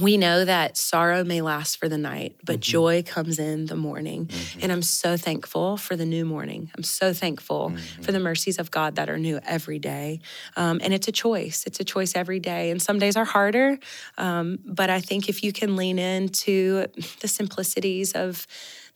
we 0.00 0.16
know 0.16 0.44
that 0.44 0.76
sorrow 0.76 1.24
may 1.24 1.40
last 1.40 1.78
for 1.78 1.88
the 1.88 1.98
night, 1.98 2.36
but 2.44 2.60
joy 2.60 3.02
comes 3.02 3.38
in 3.38 3.66
the 3.66 3.76
morning. 3.76 4.30
And 4.60 4.70
I'm 4.72 4.82
so 4.82 5.16
thankful 5.16 5.76
for 5.76 5.96
the 5.96 6.06
new 6.06 6.24
morning. 6.24 6.70
I'm 6.76 6.82
so 6.82 7.12
thankful 7.12 7.74
for 8.02 8.12
the 8.12 8.20
mercies 8.20 8.58
of 8.58 8.70
God 8.70 8.96
that 8.96 9.08
are 9.08 9.18
new 9.18 9.40
every 9.44 9.78
day. 9.78 10.20
Um, 10.56 10.80
and 10.82 10.92
it's 10.92 11.08
a 11.08 11.12
choice, 11.12 11.64
it's 11.66 11.80
a 11.80 11.84
choice 11.84 12.14
every 12.14 12.40
day. 12.40 12.70
And 12.70 12.80
some 12.80 12.98
days 12.98 13.16
are 13.16 13.24
harder. 13.24 13.78
Um, 14.18 14.58
but 14.64 14.90
I 14.90 15.00
think 15.00 15.28
if 15.28 15.42
you 15.42 15.52
can 15.52 15.76
lean 15.76 15.98
into 15.98 16.86
the 17.20 17.28
simplicities 17.28 18.12
of 18.12 18.46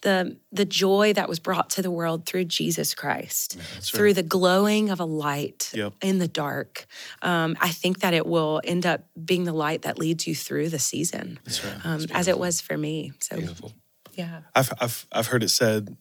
the, 0.03 0.37
the 0.51 0.65
joy 0.65 1.13
that 1.13 1.29
was 1.29 1.39
brought 1.39 1.71
to 1.71 1.83
the 1.83 1.91
world 1.91 2.25
through 2.27 2.45
Jesus 2.47 2.95
Christ, 2.95 3.59
through 3.83 4.15
the 4.15 4.23
glowing 4.23 4.89
of 4.91 4.99
a 5.01 5.05
light 5.05 5.71
Yep. 5.75 5.95
in 6.03 6.19
the 6.19 6.29
dark, 6.29 6.87
um, 7.23 7.57
I 7.61 7.69
think 7.71 8.01
that 8.01 8.15
it 8.15 8.27
will 8.27 8.61
end 8.65 8.87
up 8.87 9.05
being 9.23 9.45
the 9.45 9.53
light 9.53 9.83
that 9.83 9.99
leads 9.99 10.27
you 10.27 10.35
through 10.35 10.71
the 10.71 10.79
season, 10.79 11.39
um, 11.85 12.07
as 12.13 12.29
it 12.29 12.39
was 12.39 12.61
for 12.61 12.77
me. 12.79 13.13
So, 13.21 13.37
Beautiful. 13.37 13.73
yeah. 14.15 14.41
I've, 14.55 14.73
I've, 14.81 15.07
I've 15.13 15.27
heard 15.27 15.43
it 15.43 15.51
said 15.51 15.97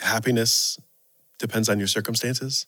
happiness 0.00 0.78
depends 1.38 1.68
on 1.68 1.78
your 1.78 1.88
circumstances, 1.88 2.66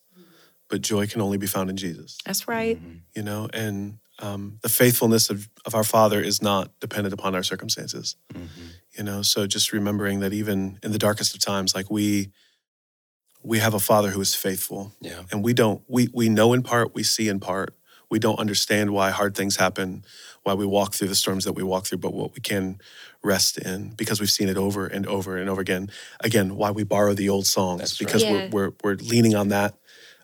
but 0.68 0.80
joy 0.80 1.06
can 1.06 1.20
only 1.20 1.38
be 1.38 1.46
found 1.46 1.70
in 1.70 1.76
Jesus, 1.76 2.18
That's 2.24 2.48
right. 2.48 2.80
you 3.14 3.22
know? 3.22 3.48
And 3.52 3.98
um, 4.22 4.58
the 4.62 4.68
faithfulness 4.68 5.28
of, 5.30 5.48
of 5.66 5.74
our 5.74 5.84
Father 5.84 6.20
is 6.20 6.40
not 6.40 6.70
dependent 6.80 7.12
upon 7.12 7.34
our 7.34 7.42
circumstances, 7.42 8.16
you 8.96 9.02
know? 9.04 9.20
So 9.22 9.46
just 9.46 9.72
remembering 9.72 10.20
that 10.20 10.32
even 10.32 10.78
in 10.82 10.92
the 10.92 10.98
darkest 10.98 11.34
of 11.34 11.40
times, 11.40 11.74
like 11.74 11.90
we, 11.90 12.30
we 13.42 13.58
have 13.58 13.74
a 13.74 13.80
Father 13.80 14.10
who 14.10 14.20
is 14.20 14.34
faithful 14.34 14.92
Yeah. 15.00 15.22
and 15.32 15.42
we 15.44 15.52
don't, 15.52 15.82
we, 15.88 16.08
we 16.14 16.28
know 16.28 16.52
in 16.52 16.62
part, 16.62 16.94
we 16.94 17.02
see 17.02 17.28
in 17.28 17.40
part. 17.40 17.74
We 18.10 18.18
don't 18.18 18.38
understand 18.38 18.90
why 18.90 19.10
hard 19.10 19.34
things 19.34 19.56
happen, 19.56 20.04
why 20.42 20.52
we 20.52 20.66
walk 20.66 20.92
through 20.94 21.08
the 21.08 21.14
storms 21.14 21.44
that 21.46 21.54
we 21.54 21.62
walk 21.62 21.86
through, 21.86 21.98
but 21.98 22.12
what 22.12 22.34
we 22.34 22.40
can 22.40 22.78
rest 23.24 23.56
in 23.56 23.90
because 23.96 24.20
we've 24.20 24.30
seen 24.30 24.50
it 24.50 24.58
over 24.58 24.86
and 24.86 25.06
over 25.06 25.38
and 25.38 25.48
over 25.48 25.62
again. 25.62 25.88
Again, 26.20 26.56
why 26.56 26.72
we 26.72 26.84
borrow 26.84 27.14
the 27.14 27.30
old 27.30 27.46
songs 27.46 27.80
That's 27.80 28.00
right. 28.00 28.06
because 28.06 28.22
Yeah. 28.22 28.32
we're, 28.32 28.48
we're 28.50 28.72
we're 28.84 28.94
leaning 28.96 29.34
on 29.34 29.48
that. 29.48 29.76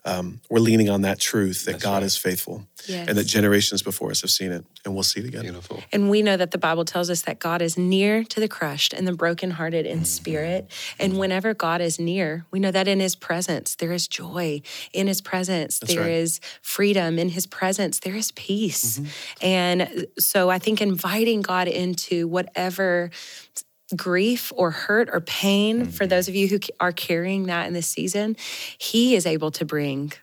Um, 0.05 0.41
we're 0.49 0.59
leaning 0.59 0.89
on 0.89 1.01
that 1.01 1.19
truth 1.19 1.65
that 1.65 1.73
That's 1.73 1.83
God 1.83 1.93
right. 1.95 2.03
is 2.03 2.17
faithful 2.17 2.65
Yes. 2.87 3.07
and 3.09 3.17
that 3.17 3.25
generations 3.25 3.81
before 3.83 4.09
us 4.09 4.21
have 4.21 4.31
seen 4.31 4.51
it, 4.51 4.65
and 4.85 4.93
we'll 4.93 5.03
see 5.03 5.19
it 5.19 5.25
again. 5.25 5.41
Beautiful. 5.41 5.83
And 5.91 6.09
we 6.09 6.21
know 6.21 6.37
that 6.37 6.51
the 6.51 6.57
Bible 6.57 6.85
tells 6.85 7.09
us 7.09 7.23
that 7.23 7.37
God 7.39 7.61
is 7.61 7.77
near 7.77 8.23
to 8.23 8.39
the 8.39 8.47
crushed 8.47 8.93
and 8.93 9.05
the 9.07 9.11
brokenhearted 9.13 9.85
in 9.85 10.05
spirit. 10.05 10.71
And 10.97 11.17
whenever 11.17 11.53
God 11.53 11.81
is 11.81 11.99
near, 11.99 12.45
we 12.51 12.59
know 12.59 12.71
that 12.71 12.87
in 12.87 12.99
his 12.99 13.15
presence 13.15 13.75
there 13.75 13.91
is 13.91 14.07
joy. 14.07 14.61
In 14.93 15.07
his 15.07 15.21
presence 15.21 15.79
there 15.79 16.07
is 16.09 16.39
right. 16.41 16.59
freedom. 16.61 17.19
In 17.19 17.29
his 17.29 17.45
presence 17.45 17.99
there 17.99 18.15
is 18.15 18.31
peace. 18.31 19.01
And 19.41 20.07
so 20.17 20.49
I 20.49 20.57
think 20.59 20.81
inviting 20.81 21.41
God 21.41 21.67
into 21.67 22.27
whatever 22.27 23.11
grief 23.95 24.51
or 24.55 24.71
hurt 24.71 25.09
or 25.11 25.19
pain 25.19 25.85
for 25.85 26.03
mm-hmm. 26.03 26.09
those 26.09 26.27
of 26.27 26.35
you 26.35 26.47
who 26.47 26.59
are 26.79 26.91
carrying 26.91 27.45
that 27.45 27.67
in 27.67 27.73
this 27.73 27.87
season, 27.87 28.35
he 28.77 29.15
is 29.15 29.25
able 29.25 29.51
to 29.51 29.65
bring 29.65 30.13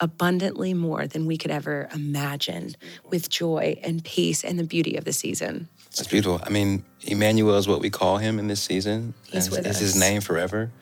abundantly 0.00 0.74
more 0.74 1.06
than 1.06 1.26
we 1.26 1.36
could 1.38 1.50
ever 1.50 1.88
imagine 1.94 2.74
with 3.10 3.28
joy 3.28 3.78
and 3.82 4.04
peace 4.04 4.44
and 4.44 4.58
the 4.58 4.64
beauty 4.64 4.96
of 4.96 5.04
the 5.04 5.12
season. 5.12 5.68
That's 5.96 6.08
beautiful. 6.08 6.40
I 6.44 6.50
mean, 6.50 6.84
Emmanuel 7.02 7.56
is 7.56 7.68
what 7.68 7.80
we 7.80 7.90
call 7.90 8.18
him 8.18 8.38
in 8.38 8.48
this 8.48 8.60
season. 8.60 9.14
He's 9.24 9.46
It's- 9.46 9.50
with 9.50 9.66
it's 9.66 9.78
his 9.78 9.94
name 9.96 10.20
forever. 10.20 10.72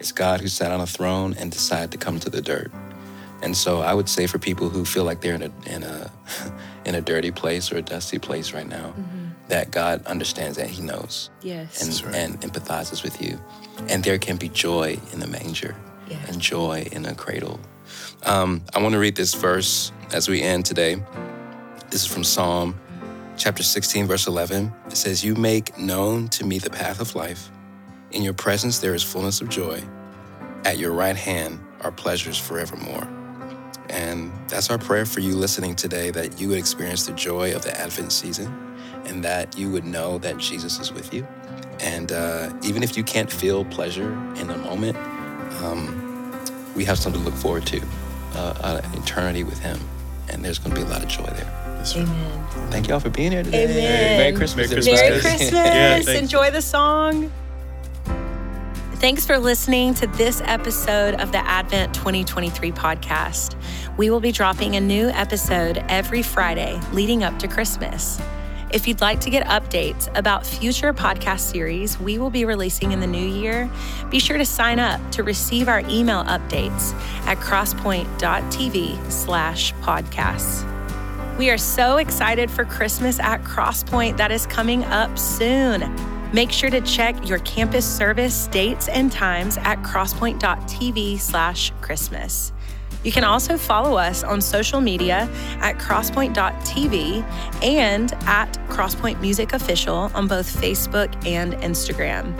It's 0.00 0.12
God 0.12 0.40
who 0.40 0.48
sat 0.48 0.72
on 0.72 0.80
a 0.80 0.86
throne 0.86 1.34
and 1.38 1.52
decided 1.52 1.92
to 1.92 1.98
come 1.98 2.18
to 2.20 2.30
the 2.30 2.40
dirt. 2.40 2.72
And 3.42 3.56
so 3.56 3.82
I 3.82 3.92
would 3.92 4.08
say 4.08 4.26
for 4.26 4.38
people 4.38 4.68
who 4.68 4.84
feel 4.84 5.04
like 5.04 5.20
they're 5.20 5.34
in 5.34 5.42
a 5.42 5.52
in 5.66 5.82
a 5.82 6.10
in 6.84 6.94
a 6.94 7.00
dirty 7.00 7.30
place 7.30 7.72
or 7.72 7.76
a 7.76 7.82
dusty 7.82 8.18
place 8.18 8.52
right 8.52 8.66
now, 8.66 8.94
mm-hmm. 8.96 9.21
That 9.52 9.70
God 9.70 10.02
understands 10.06 10.56
that 10.56 10.68
He 10.70 10.80
knows 10.82 11.28
Yes. 11.42 11.82
and, 11.82 12.14
and 12.14 12.40
empathizes 12.40 13.02
with 13.02 13.20
you. 13.20 13.38
And 13.86 14.02
there 14.02 14.16
can 14.18 14.36
be 14.38 14.48
joy 14.48 14.98
in 15.12 15.20
the 15.20 15.26
manger 15.26 15.76
Yeah. 16.08 16.16
and 16.28 16.40
joy 16.40 16.88
in 16.90 17.04
a 17.04 17.14
cradle 17.14 17.60
Um, 18.24 18.62
I 18.74 18.80
want 18.80 18.92
to 18.94 18.98
read 18.98 19.14
this 19.16 19.34
verse 19.34 19.92
as 20.12 20.26
we 20.28 20.40
end 20.40 20.64
today. 20.64 20.96
This 21.90 22.00
is 22.02 22.06
from 22.06 22.24
Psalm 22.24 22.74
chapter 23.36 23.62
16, 23.62 24.06
verse 24.06 24.26
11. 24.26 24.72
It 24.86 24.96
says, 24.96 25.22
You 25.22 25.34
make 25.34 25.76
known 25.76 26.28
to 26.28 26.46
me 26.46 26.58
the 26.58 26.70
path 26.70 27.00
of 27.00 27.14
life. 27.14 27.50
In 28.12 28.22
your 28.22 28.32
presence 28.34 28.78
there 28.78 28.94
is 28.94 29.02
fullness 29.02 29.42
of 29.42 29.48
joy. 29.50 29.82
At 30.64 30.78
your 30.78 30.92
right 30.92 31.16
hand 31.16 31.58
are 31.82 31.92
pleasures 31.92 32.38
forevermore. 32.38 33.06
And 33.90 34.32
that's 34.48 34.70
our 34.70 34.78
prayer 34.78 35.04
for 35.04 35.20
you 35.20 35.34
listening 35.36 35.74
today 35.74 36.10
that 36.12 36.40
you 36.40 36.48
would 36.48 36.58
experience 36.58 37.04
the 37.04 37.12
joy 37.12 37.54
of 37.54 37.62
the 37.62 37.78
Advent 37.78 38.12
season 38.12 38.48
and 39.06 39.24
that 39.24 39.58
you 39.58 39.70
would 39.70 39.84
know 39.84 40.18
that 40.18 40.38
Jesus 40.38 40.78
is 40.78 40.92
with 40.92 41.12
you. 41.12 41.26
And 41.80 42.12
uh, 42.12 42.52
even 42.62 42.82
if 42.82 42.96
you 42.96 43.02
can't 43.02 43.30
feel 43.30 43.64
pleasure 43.64 44.12
in 44.36 44.46
the 44.46 44.56
moment, 44.56 44.96
um, 45.62 46.40
we 46.76 46.84
have 46.84 46.98
something 46.98 47.22
to 47.22 47.28
look 47.28 47.38
forward 47.38 47.66
to 47.66 47.80
uh, 48.34 48.80
an 48.84 49.02
eternity 49.02 49.44
with 49.44 49.58
Him. 49.58 49.78
And 50.28 50.44
there's 50.44 50.58
going 50.58 50.74
to 50.74 50.80
be 50.80 50.86
a 50.86 50.90
lot 50.90 51.02
of 51.02 51.08
joy 51.08 51.24
there. 51.24 51.62
Amen. 51.96 52.46
Thank 52.70 52.88
y'all 52.88 53.00
for 53.00 53.10
being 53.10 53.32
here 53.32 53.42
today. 53.42 53.64
Amen. 53.64 54.18
Merry 54.18 54.32
Christmas. 54.32 54.70
Merry 54.70 54.82
Christmas, 54.82 55.00
Merry. 55.00 55.20
Christmas. 55.20 56.06
Yeah. 56.06 56.18
Enjoy 56.18 56.50
the 56.50 56.62
song. 56.62 57.32
Thanks 58.94 59.26
for 59.26 59.36
listening 59.36 59.94
to 59.94 60.06
this 60.06 60.40
episode 60.44 61.14
of 61.16 61.32
the 61.32 61.38
Advent 61.38 61.92
2023 61.92 62.70
podcast. 62.70 63.56
We 63.96 64.10
will 64.10 64.20
be 64.20 64.30
dropping 64.30 64.76
a 64.76 64.80
new 64.80 65.08
episode 65.08 65.84
every 65.88 66.22
Friday 66.22 66.80
leading 66.92 67.24
up 67.24 67.36
to 67.40 67.48
Christmas. 67.48 68.20
If 68.72 68.88
you'd 68.88 69.02
like 69.02 69.20
to 69.20 69.30
get 69.30 69.46
updates 69.48 70.08
about 70.16 70.46
future 70.46 70.94
podcast 70.94 71.40
series 71.40 72.00
we 72.00 72.16
will 72.16 72.30
be 72.30 72.46
releasing 72.46 72.92
in 72.92 73.00
the 73.00 73.06
new 73.06 73.22
year, 73.22 73.70
be 74.08 74.18
sure 74.18 74.38
to 74.38 74.46
sign 74.46 74.78
up 74.78 74.98
to 75.12 75.22
receive 75.22 75.68
our 75.68 75.80
email 75.90 76.24
updates 76.24 76.94
at 77.26 77.36
crosspoint.tv 77.36 79.12
slash 79.12 79.74
podcasts. 79.74 80.66
We 81.36 81.50
are 81.50 81.58
so 81.58 81.98
excited 81.98 82.50
for 82.50 82.64
Christmas 82.64 83.20
at 83.20 83.44
Cross 83.44 83.84
Point 83.84 84.16
that 84.16 84.32
is 84.32 84.46
coming 84.46 84.84
up 84.84 85.18
soon. 85.18 85.94
Make 86.32 86.50
sure 86.50 86.70
to 86.70 86.80
check 86.80 87.28
your 87.28 87.40
campus 87.40 87.84
service 87.84 88.46
dates 88.46 88.88
and 88.88 89.12
times 89.12 89.58
at 89.58 89.82
crosspoint.tv 89.82 91.20
slash 91.20 91.72
Christmas. 91.82 92.52
You 93.04 93.10
can 93.10 93.24
also 93.24 93.56
follow 93.58 93.96
us 93.96 94.22
on 94.22 94.40
social 94.40 94.80
media 94.80 95.28
at 95.60 95.78
crosspoint.tv 95.78 97.24
and 97.62 98.12
at 98.26 98.52
Crosspoint 98.68 99.20
Music 99.20 99.52
Official 99.52 100.10
on 100.14 100.28
both 100.28 100.46
Facebook 100.54 101.12
and 101.26 101.54
Instagram. 101.54 102.32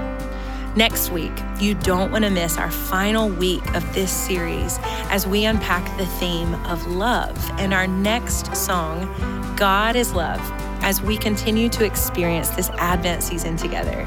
Next 0.76 1.10
week, 1.10 1.32
you 1.60 1.74
don't 1.74 2.10
want 2.10 2.24
to 2.24 2.30
miss 2.30 2.56
our 2.56 2.70
final 2.70 3.28
week 3.28 3.62
of 3.74 3.94
this 3.94 4.10
series 4.10 4.78
as 5.10 5.26
we 5.26 5.44
unpack 5.44 5.84
the 5.98 6.06
theme 6.06 6.54
of 6.66 6.86
love 6.86 7.36
and 7.58 7.74
our 7.74 7.86
next 7.86 8.56
song, 8.56 9.54
God 9.56 9.96
is 9.96 10.14
Love, 10.14 10.40
as 10.82 11.02
we 11.02 11.18
continue 11.18 11.68
to 11.68 11.84
experience 11.84 12.48
this 12.50 12.70
Advent 12.78 13.22
season 13.22 13.56
together. 13.56 14.06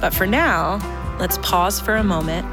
But 0.00 0.12
for 0.12 0.26
now, 0.26 0.80
let's 1.20 1.38
pause 1.38 1.78
for 1.78 1.94
a 1.94 2.04
moment, 2.04 2.44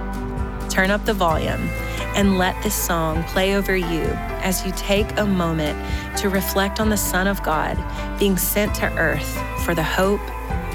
turn 0.70 0.92
up 0.92 1.04
the 1.06 1.14
volume, 1.14 1.68
and 2.16 2.38
let 2.38 2.62
this 2.64 2.76
song 2.76 3.24
play 3.24 3.56
over 3.56 3.76
you 3.76 4.04
as 4.42 4.66
you 4.66 4.72
take 4.74 5.18
a 5.18 5.26
moment 5.26 5.78
to 6.18 6.30
reflect 6.30 6.80
on 6.80 6.90
the 6.90 6.98
Son 6.98 7.28
of 7.28 7.42
God 7.44 7.78
being 8.20 8.38
sent 8.38 8.74
to 8.76 8.92
earth 8.98 9.38
for 9.64 9.76
the 9.76 9.84
hope, 9.84 10.22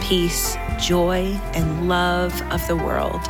peace, 0.01 0.57
joy, 0.79 1.39
and 1.55 1.89
love 1.89 2.41
of 2.53 2.67
the 2.67 2.77
world. 2.77 3.21